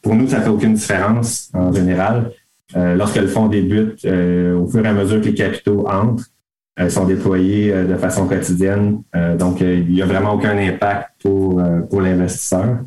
pour 0.02 0.14
nous, 0.14 0.28
ça 0.28 0.40
fait 0.40 0.48
aucune 0.48 0.74
différence 0.74 1.50
en 1.54 1.72
général. 1.72 2.30
Euh, 2.76 2.94
lorsque 2.94 3.16
le 3.16 3.26
fonds 3.26 3.48
débute, 3.48 4.04
au 4.04 4.66
fur 4.66 4.84
et 4.84 4.88
à 4.88 4.92
mesure 4.92 5.20
que 5.20 5.26
les 5.26 5.34
capitaux 5.34 5.86
entrent, 5.88 6.24
sont 6.88 7.04
déployés 7.04 7.72
de 7.72 7.94
façon 7.94 8.26
quotidienne. 8.26 9.02
donc, 9.38 9.60
il 9.60 9.92
n'y 9.92 10.02
a 10.02 10.06
vraiment 10.06 10.34
aucun 10.34 10.58
impact 10.58 11.10
pour, 11.22 11.62
pour 11.88 12.00
l'investisseur. 12.00 12.78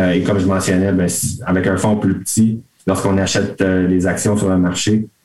et 0.00 0.24
comme 0.24 0.40
je 0.40 0.46
mentionnais, 0.46 0.90
ben, 0.90 1.08
avec 1.46 1.68
un 1.68 1.76
fonds 1.76 1.96
plus 1.96 2.18
petit, 2.18 2.60
lorsqu'on 2.88 3.16
achète 3.18 3.60
les 3.62 4.08
actions 4.08 4.36
sur 4.36 4.48
le 4.48 4.58
marché, 4.58 5.06
euh, 5.06 5.15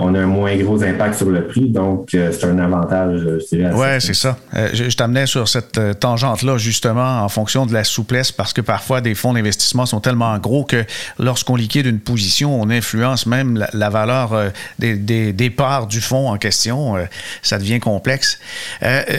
on 0.00 0.14
a 0.14 0.20
un 0.20 0.26
moins 0.26 0.56
gros 0.56 0.82
impact 0.82 1.14
sur 1.16 1.30
le 1.30 1.46
prix, 1.46 1.68
donc 1.68 2.14
euh, 2.14 2.30
c'est 2.32 2.46
un 2.46 2.58
avantage, 2.58 3.18
je 3.18 3.56
dirais. 3.56 3.72
Oui, 3.74 4.00
c'est 4.00 4.14
ça. 4.14 4.36
Euh, 4.54 4.68
je, 4.72 4.94
t'amenais 4.96 5.26
sur 5.26 5.48
cette 5.48 5.80
tangente-là, 6.00 6.58
justement, 6.58 7.22
en 7.22 7.28
fonction 7.28 7.66
de 7.66 7.72
la 7.72 7.84
souplesse, 7.84 8.32
parce 8.32 8.52
que 8.52 8.60
parfois, 8.60 9.00
des 9.00 9.14
fonds 9.14 9.32
d'investissement 9.32 9.86
sont 9.86 10.00
tellement 10.00 10.36
gros 10.38 10.64
que 10.64 10.84
lorsqu'on 11.18 11.56
liquide 11.56 11.86
une 11.86 12.00
position, 12.00 12.60
on 12.60 12.70
influence 12.70 13.26
même 13.26 13.64
la, 13.72 13.90
valeur 13.90 14.50
des, 14.78 15.50
parts 15.50 15.86
du 15.86 16.00
fonds 16.00 16.30
en 16.30 16.36
question. 16.36 16.96
ça 17.42 17.58
devient 17.58 17.80
complexe. 17.80 18.38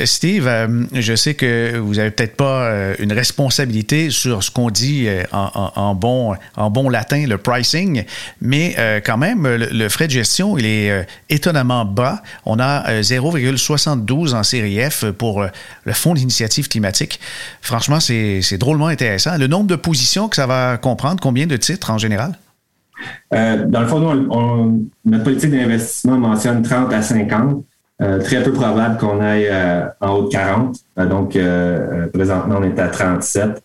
Steve, 0.05 0.49
je 0.93 1.15
sais 1.15 1.33
que 1.33 1.77
vous 1.77 1.95
n'avez 1.95 2.11
peut-être 2.11 2.35
pas 2.35 2.69
une 2.99 3.13
responsabilité 3.13 4.09
sur 4.09 4.43
ce 4.43 4.51
qu'on 4.51 4.69
dit 4.69 5.07
en, 5.31 5.95
bon, 5.95 6.35
en 6.55 6.69
bon 6.69 6.89
latin, 6.89 7.25
le 7.27 7.37
pricing, 7.37 8.03
mais 8.41 8.75
quand 9.05 9.17
même, 9.17 9.47
le 9.47 9.89
frais 9.89 10.07
de 10.07 10.11
gestion 10.11 10.54
il 10.57 10.65
est 10.65 10.91
euh, 10.91 11.03
étonnamment 11.29 11.85
bas. 11.85 12.21
On 12.45 12.59
a 12.59 13.01
0,72 13.01 14.33
euh, 14.33 14.37
en 14.37 14.43
série 14.43 14.79
F 14.89 15.11
pour 15.11 15.41
euh, 15.41 15.47
le 15.83 15.93
Fonds 15.93 16.13
d'initiative 16.13 16.67
climatique. 16.67 17.19
Franchement, 17.61 17.99
c'est 17.99 18.57
drôlement 18.57 18.87
intéressant. 18.87 19.37
Le 19.37 19.47
nombre 19.47 19.67
de 19.67 19.75
positions 19.75 20.29
que 20.29 20.35
ça 20.35 20.47
va 20.47 20.77
comprendre, 20.77 21.19
combien 21.21 21.47
de 21.47 21.57
titres 21.57 21.91
en 21.91 21.97
général? 21.97 22.37
dans 23.31 23.81
le 23.81 23.87
fond, 23.87 24.87
notre 25.03 25.23
politique 25.25 25.51
d'investissement 25.51 26.17
mentionne 26.17 26.61
30 26.61 26.93
à 26.93 27.01
50. 27.01 27.65
très 28.23 28.41
peu 28.41 28.53
probable 28.53 28.97
qu'on 28.97 29.19
aille 29.19 29.51
en 29.99 30.13
haut 30.13 30.23
de 30.23 30.29
40. 30.29 30.77
donc, 31.09 31.37
présentement, 32.13 32.55
on 32.59 32.63
est 32.63 32.79
à 32.79 32.87
37. 32.87 33.61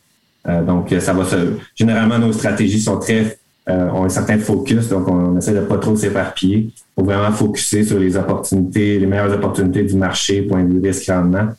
donc, 0.66 0.92
ça 0.98 1.12
va 1.12 1.24
se. 1.24 1.37
Généralement, 1.76 2.18
nos 2.18 2.33
stratégies 2.33 2.81
sont 2.81 2.98
très 2.98 3.38
euh, 3.70 3.88
ont 3.90 4.04
un 4.04 4.09
certain 4.09 4.38
focus, 4.38 4.88
donc 4.88 5.06
on 5.09 5.38
essaie 5.38 5.52
de 5.52 5.61
pas 5.61 5.78
trop 5.78 5.94
s'éparpiller 5.94 6.70
pour 6.96 7.04
vraiment 7.04 7.30
focuser 7.30 7.85
sur 7.85 8.00
les 8.00 8.16
opportunités, 8.16 8.98
les 8.98 9.06
meilleures 9.06 9.33
opportunités 9.33 9.85
du 9.85 9.94
marché, 9.94 10.42
point 10.42 10.64
de 10.64 10.72
vue 10.72 10.80
risque-rendement. 10.80 11.50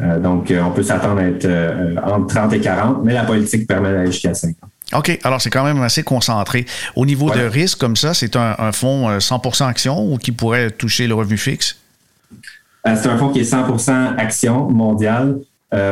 Euh, 0.00 0.18
donc, 0.18 0.50
euh, 0.50 0.62
on 0.62 0.70
peut 0.70 0.82
s'attendre 0.82 1.20
à 1.20 1.24
être 1.24 1.46
entre 2.02 2.34
30 2.34 2.52
et 2.54 2.60
40, 2.60 3.04
mais 3.04 3.12
la 3.12 3.24
politique 3.24 3.66
permet 3.66 3.92
d'aller 3.92 4.12
jusqu'à 4.12 4.32
50. 4.32 4.56
OK. 4.94 5.18
Alors, 5.24 5.42
c'est 5.42 5.50
quand 5.50 5.64
même 5.64 5.82
assez 5.82 6.02
concentré. 6.02 6.64
Au 6.96 7.04
niveau 7.04 7.30
de 7.30 7.40
risque, 7.40 7.78
comme 7.78 7.96
ça, 7.96 8.14
c'est 8.14 8.36
un, 8.36 8.72
fonds 8.72 9.18
100% 9.18 9.66
action 9.66 10.10
ou 10.10 10.16
qui 10.16 10.32
pourrait 10.32 10.70
toucher 10.70 11.06
le 11.06 11.14
revenu 11.14 11.36
fixe? 11.36 11.76
c'est 12.86 13.08
un 13.08 13.18
fonds 13.18 13.28
qui 13.28 13.40
est 13.40 13.52
100% 13.52 14.16
action 14.16 14.70
mondial, 14.70 15.40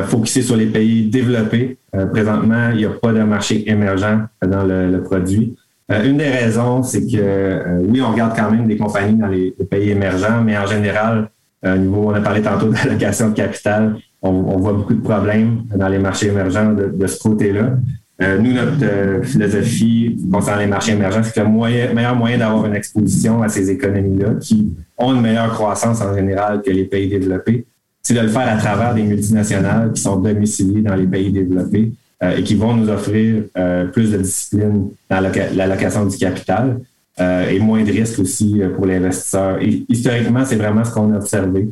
focusé 0.06 0.40
sur 0.40 0.56
les 0.56 0.64
pays 0.64 1.10
développés. 1.10 1.76
présentement, 2.12 2.70
il 2.70 2.78
n'y 2.78 2.84
a 2.86 2.90
pas 2.90 3.12
de 3.12 3.22
marché 3.22 3.70
émergent 3.70 4.26
dans 4.40 4.64
le 4.64 5.02
produit. 5.02 5.54
Euh, 5.92 6.04
une 6.04 6.16
des 6.16 6.28
raisons, 6.28 6.82
c'est 6.82 7.02
que 7.02 7.16
euh, 7.16 7.80
oui, 7.88 8.00
on 8.02 8.10
regarde 8.10 8.36
quand 8.36 8.50
même 8.50 8.66
des 8.66 8.76
compagnies 8.76 9.14
dans 9.16 9.28
les, 9.28 9.52
pays 9.70 9.90
émergents, 9.90 10.42
mais 10.44 10.58
en 10.58 10.66
général, 10.66 11.30
euh, 11.64 11.76
niveau, 11.76 12.10
on 12.10 12.14
a 12.14 12.20
parlé 12.20 12.42
tantôt 12.42 12.68
d'allocation 12.72 13.30
de 13.30 13.34
capital, 13.34 13.96
on, 14.22 14.56
voit 14.58 14.72
beaucoup 14.72 14.94
de 14.94 15.02
problèmes 15.02 15.62
dans 15.76 15.88
les 15.88 16.00
marchés 16.00 16.26
émergents 16.26 16.72
de, 16.72 17.06
ce 17.06 17.20
côté-là. 17.20 17.76
nous, 18.40 18.52
notre 18.52 19.24
philosophie 19.24 20.16
concernant 20.32 20.58
les 20.58 20.66
marchés 20.66 20.92
émergents, 20.92 21.22
c'est 21.22 21.32
que 21.32 21.46
le 21.46 21.94
meilleur 21.94 22.16
moyen 22.16 22.38
d'avoir 22.38 22.66
une 22.66 22.74
exposition 22.74 23.42
à 23.42 23.48
ces 23.48 23.70
économies-là, 23.70 24.34
qui 24.40 24.74
ont 24.98 25.14
une 25.14 25.20
meilleure 25.20 25.52
croissance 25.52 26.00
en 26.00 26.12
général 26.16 26.60
que 26.62 26.72
les 26.72 26.86
pays 26.86 27.08
développés, 27.08 27.66
c'est 28.02 28.14
de 28.14 28.20
le 28.20 28.28
faire 28.28 28.48
à 28.48 28.56
travers 28.56 28.94
des 28.94 29.04
multinationales 29.04 29.92
qui 29.92 30.02
sont 30.02 30.16
domiciliées 30.16 30.82
dans 30.82 30.96
les 30.96 31.06
pays 31.06 31.30
développés 31.30 31.92
euh, 31.92 32.05
et 32.22 32.42
qui 32.42 32.54
vont 32.54 32.74
nous 32.74 32.88
offrir 32.88 33.44
euh, 33.58 33.86
plus 33.86 34.12
de 34.12 34.18
discipline 34.18 34.88
dans 35.10 35.20
l'allocation 35.20 36.06
du 36.06 36.16
capital 36.16 36.80
euh, 37.20 37.50
et 37.50 37.58
moins 37.58 37.82
de 37.84 37.92
risques 37.92 38.18
aussi 38.18 38.60
pour 38.74 38.86
l'investisseur. 38.86 39.58
Historiquement, 39.62 40.44
c'est 40.44 40.56
vraiment 40.56 40.84
ce 40.84 40.92
qu'on 40.92 41.12
a 41.12 41.16
observé. 41.16 41.68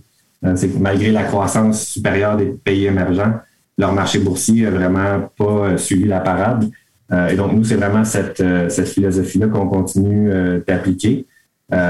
c'est 0.54 0.68
que 0.68 0.78
malgré 0.78 1.10
la 1.10 1.24
croissance 1.24 1.86
supérieure 1.86 2.36
des 2.36 2.46
pays 2.46 2.86
émergents, 2.86 3.32
leur 3.78 3.92
marché 3.92 4.18
boursier 4.18 4.64
n'a 4.64 4.70
vraiment 4.70 5.30
pas 5.36 5.78
suivi 5.78 6.04
la 6.04 6.20
parade. 6.20 6.70
et 7.30 7.34
donc, 7.36 7.52
nous, 7.52 7.64
c'est 7.64 7.76
vraiment 7.76 8.04
cette, 8.04 8.42
cette 8.68 8.88
philosophie-là 8.88 9.48
qu'on 9.48 9.66
continue 9.66 10.30
d'appliquer. 10.66 11.26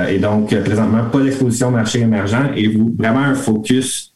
et 0.09 0.19
donc, 0.19 0.55
présentement, 0.63 1.05
pas 1.11 1.21
d'exposition 1.21 1.69
au 1.69 1.73
marché 1.73 2.01
émergent 2.01 2.53
et 2.57 2.69
vraiment 2.97 3.21
un 3.21 3.35
focus 3.35 4.14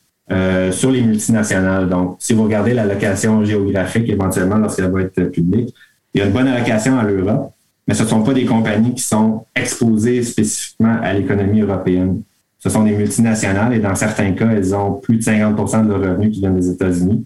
sur 0.71 0.91
les 0.91 1.03
multinationales. 1.03 1.88
Donc, 1.88 2.17
si 2.19 2.35
vous 2.35 2.45
regardez 2.45 2.75
l'allocation 2.75 3.45
géographique 3.45 4.09
éventuellement 4.09 4.57
lorsqu'elle 4.57 4.91
va 4.91 5.03
être 5.03 5.25
publique, 5.31 5.75
il 6.14 6.19
y 6.19 6.23
a 6.23 6.27
une 6.27 6.33
bonne 6.33 6.49
allocation 6.49 6.99
à 6.99 7.05
l'Europe, 7.05 7.53
mais 7.87 7.95
ce 7.95 8.03
ne 8.03 8.09
sont 8.09 8.23
pas 8.23 8.35
des 8.35 8.45
compagnies 8.45 8.95
qui 8.95 9.03
sont 9.03 9.45
exposées 9.55 10.23
spécifiquement 10.23 10.99
à 11.03 11.12
l'économie 11.12 11.61
européenne. 11.61 12.23
Ce 12.59 12.71
sont 12.71 12.83
des 12.83 12.93
multinationales 12.93 13.73
et 13.75 13.79
dans 13.79 13.95
certains 13.95 14.33
cas, 14.33 14.51
elles 14.51 14.75
ont 14.75 14.95
plus 14.95 15.17
de 15.17 15.23
50% 15.23 15.85
de 15.85 15.88
leurs 15.88 16.01
revenus 16.01 16.35
qui 16.35 16.41
viennent 16.41 16.57
des 16.57 16.71
États-Unis 16.71 17.25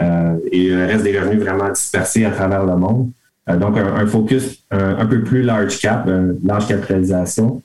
euh, 0.00 0.36
et 0.50 0.68
le 0.68 0.86
reste 0.86 1.04
des 1.04 1.18
revenus 1.18 1.40
vraiment 1.40 1.68
dispersés 1.70 2.24
à 2.24 2.30
travers 2.30 2.66
le 2.66 2.76
monde. 2.76 3.10
Euh, 3.48 3.56
donc, 3.56 3.78
un, 3.78 4.06
focus 4.06 4.64
un, 4.70 5.06
peu 5.06 5.22
plus 5.22 5.42
large 5.42 5.78
cap, 5.78 6.08
large 6.44 6.66
capitalisation. 6.66 7.62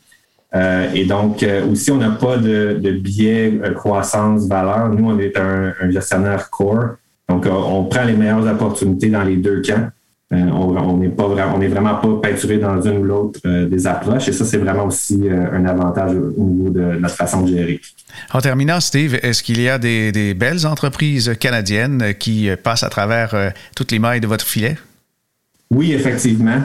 Euh, 0.56 0.92
et 0.94 1.06
donc, 1.06 1.46
aussi, 1.70 1.92
on 1.92 1.98
n'a 1.98 2.12
pas 2.12 2.38
de, 2.38 2.92
biais 2.92 3.60
croissance-valeur. 3.76 4.90
Nous, 4.90 5.10
on 5.10 5.20
est 5.20 5.38
un, 5.38 5.74
gestionnaire 5.90 6.50
core. 6.50 6.96
Donc, 7.30 7.46
on 7.46 7.84
prend 7.86 8.04
les 8.04 8.14
meilleures 8.14 8.48
opportunités 8.48 9.10
dans 9.10 9.24
les 9.24 9.36
deux 9.36 9.62
camps. 9.62 9.90
Euh, 10.34 10.36
on 10.36 10.98
n'est 10.98 11.14
on 11.18 11.70
vraiment 11.70 11.96
pas 11.96 12.28
peinturé 12.28 12.58
dans 12.58 12.82
une 12.82 12.98
ou 12.98 13.04
l'autre 13.04 13.40
euh, 13.46 13.66
des 13.66 13.88
approches 13.88 14.28
et 14.28 14.34
ça 14.34 14.44
c'est 14.44 14.58
vraiment 14.58 14.84
aussi 14.84 15.22
euh, 15.24 15.54
un 15.54 15.64
avantage 15.64 16.18
au 16.18 16.44
niveau 16.44 16.70
de 16.70 16.82
notre 17.00 17.16
façon 17.16 17.44
de 17.44 17.56
gérer. 17.56 17.80
En 18.34 18.42
terminant, 18.42 18.82
Steve, 18.82 19.18
est-ce 19.24 19.42
qu'il 19.42 19.62
y 19.62 19.70
a 19.70 19.78
des, 19.78 20.34
belles 20.34 20.68
entreprises 20.68 21.34
canadiennes 21.40 22.14
qui 22.20 22.50
passent 22.62 22.84
à 22.84 22.90
travers 22.90 23.54
toutes 23.74 23.94
les 23.94 24.00
mailles 24.00 24.20
de 24.20 24.28
votre 24.28 24.46
filet? 24.46 24.76
Oui, 25.70 25.94
effectivement. 25.94 26.62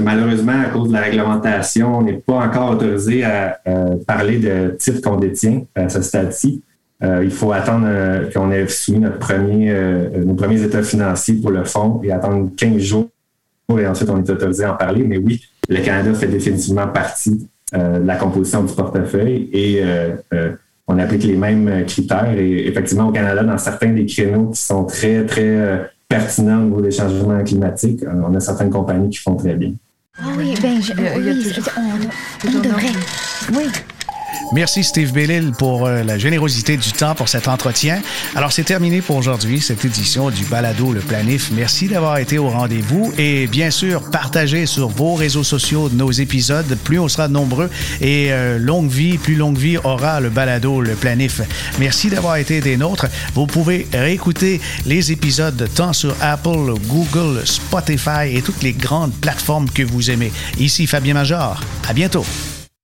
malheureusement, 0.00 0.60
à 0.62 0.70
cause 0.70 0.88
de 0.88 0.94
la 0.94 1.02
réglementation, 1.02 1.98
on 1.98 2.02
n'est 2.02 2.14
pas 2.14 2.36
encore 2.36 2.70
autorisé 2.70 3.24
à 3.24 3.60
parler 4.06 4.38
de 4.38 4.74
titres 4.78 5.02
qu'on 5.02 5.16
détient 5.16 5.62
à 5.74 5.88
ce 5.88 6.00
stade-ci. 6.00 6.62
Euh, 7.02 7.24
il 7.24 7.32
faut 7.32 7.52
attendre 7.52 7.86
euh, 7.88 8.30
qu'on 8.30 8.52
ait 8.52 8.68
soumis 8.68 9.00
notre 9.00 9.18
premier, 9.18 9.70
euh, 9.70 10.24
nos 10.24 10.34
premiers 10.34 10.62
états 10.62 10.82
financiers 10.82 11.34
pour 11.34 11.50
le 11.50 11.64
fonds 11.64 12.00
et 12.04 12.12
attendre 12.12 12.50
15 12.56 12.78
jours 12.78 13.08
et 13.76 13.86
ensuite 13.86 14.08
on 14.10 14.22
est 14.22 14.30
autorisé 14.30 14.64
à 14.64 14.74
en 14.74 14.76
parler. 14.76 15.02
Mais 15.02 15.16
oui, 15.16 15.42
le 15.68 15.80
Canada 15.82 16.14
fait 16.14 16.28
définitivement 16.28 16.86
partie 16.88 17.48
de 17.72 18.06
la 18.06 18.16
composition 18.16 18.62
du 18.62 18.74
portefeuille 18.74 19.48
et 19.50 19.82
on 20.86 20.98
applique 20.98 21.24
les 21.24 21.36
mêmes 21.36 21.86
critères. 21.86 22.34
Et 22.36 22.68
effectivement, 22.68 23.08
au 23.08 23.12
Canada, 23.12 23.42
dans 23.42 23.56
certains 23.56 23.94
des 23.94 24.04
créneaux 24.04 24.50
qui 24.50 24.60
sont 24.60 24.84
très, 24.84 25.24
très 25.24 25.90
pertinents 26.12 26.60
au 26.60 26.64
niveau 26.64 26.80
des 26.80 26.90
changements 26.90 27.42
climatiques, 27.42 28.04
on 28.06 28.34
a 28.34 28.40
certaines 28.40 28.70
compagnies 28.70 29.10
qui 29.10 29.18
font 29.18 29.34
très 29.34 29.54
bien. 29.54 29.72
Ah 30.18 30.26
oui, 30.36 30.54
ben, 30.60 30.80
je, 30.80 30.92
oui, 30.92 30.98
on, 32.46 32.60
devrait. 32.60 32.86
Oui. 33.54 33.64
Merci 34.52 34.84
Steve 34.84 35.12
Bellil 35.12 35.52
pour 35.56 35.86
euh, 35.86 36.02
la 36.02 36.18
générosité 36.18 36.76
du 36.76 36.92
temps 36.92 37.14
pour 37.14 37.28
cet 37.28 37.48
entretien. 37.48 38.00
Alors 38.34 38.52
c'est 38.52 38.64
terminé 38.64 39.00
pour 39.00 39.16
aujourd'hui 39.16 39.60
cette 39.60 39.84
édition 39.84 40.30
du 40.30 40.44
Balado 40.44 40.92
Le 40.92 41.00
Planif. 41.00 41.50
Merci 41.52 41.88
d'avoir 41.88 42.18
été 42.18 42.38
au 42.38 42.48
rendez-vous 42.48 43.12
et 43.18 43.46
bien 43.46 43.70
sûr 43.70 44.10
partagez 44.10 44.66
sur 44.66 44.88
vos 44.88 45.14
réseaux 45.14 45.44
sociaux 45.44 45.88
nos 45.92 46.10
épisodes. 46.10 46.76
Plus 46.84 46.98
on 46.98 47.08
sera 47.08 47.28
nombreux 47.28 47.70
et 48.00 48.32
euh, 48.32 48.58
longue 48.58 48.90
vie, 48.90 49.18
plus 49.18 49.34
longue 49.34 49.56
vie 49.56 49.78
aura 49.78 50.20
le 50.20 50.30
Balado 50.30 50.80
Le 50.80 50.94
Planif. 50.94 51.40
Merci 51.78 52.10
d'avoir 52.10 52.36
été 52.36 52.60
des 52.60 52.76
nôtres. 52.76 53.06
Vous 53.34 53.46
pouvez 53.46 53.86
réécouter 53.92 54.60
les 54.86 55.12
épisodes 55.12 55.68
tant 55.74 55.92
sur 55.92 56.14
Apple, 56.20 56.74
Google, 56.88 57.42
Spotify 57.44 58.34
et 58.34 58.42
toutes 58.42 58.62
les 58.62 58.72
grandes 58.72 59.14
plateformes 59.14 59.68
que 59.70 59.82
vous 59.82 60.10
aimez. 60.10 60.32
Ici 60.58 60.86
Fabien 60.86 61.14
Major. 61.14 61.60
À 61.88 61.92
bientôt. 61.92 62.24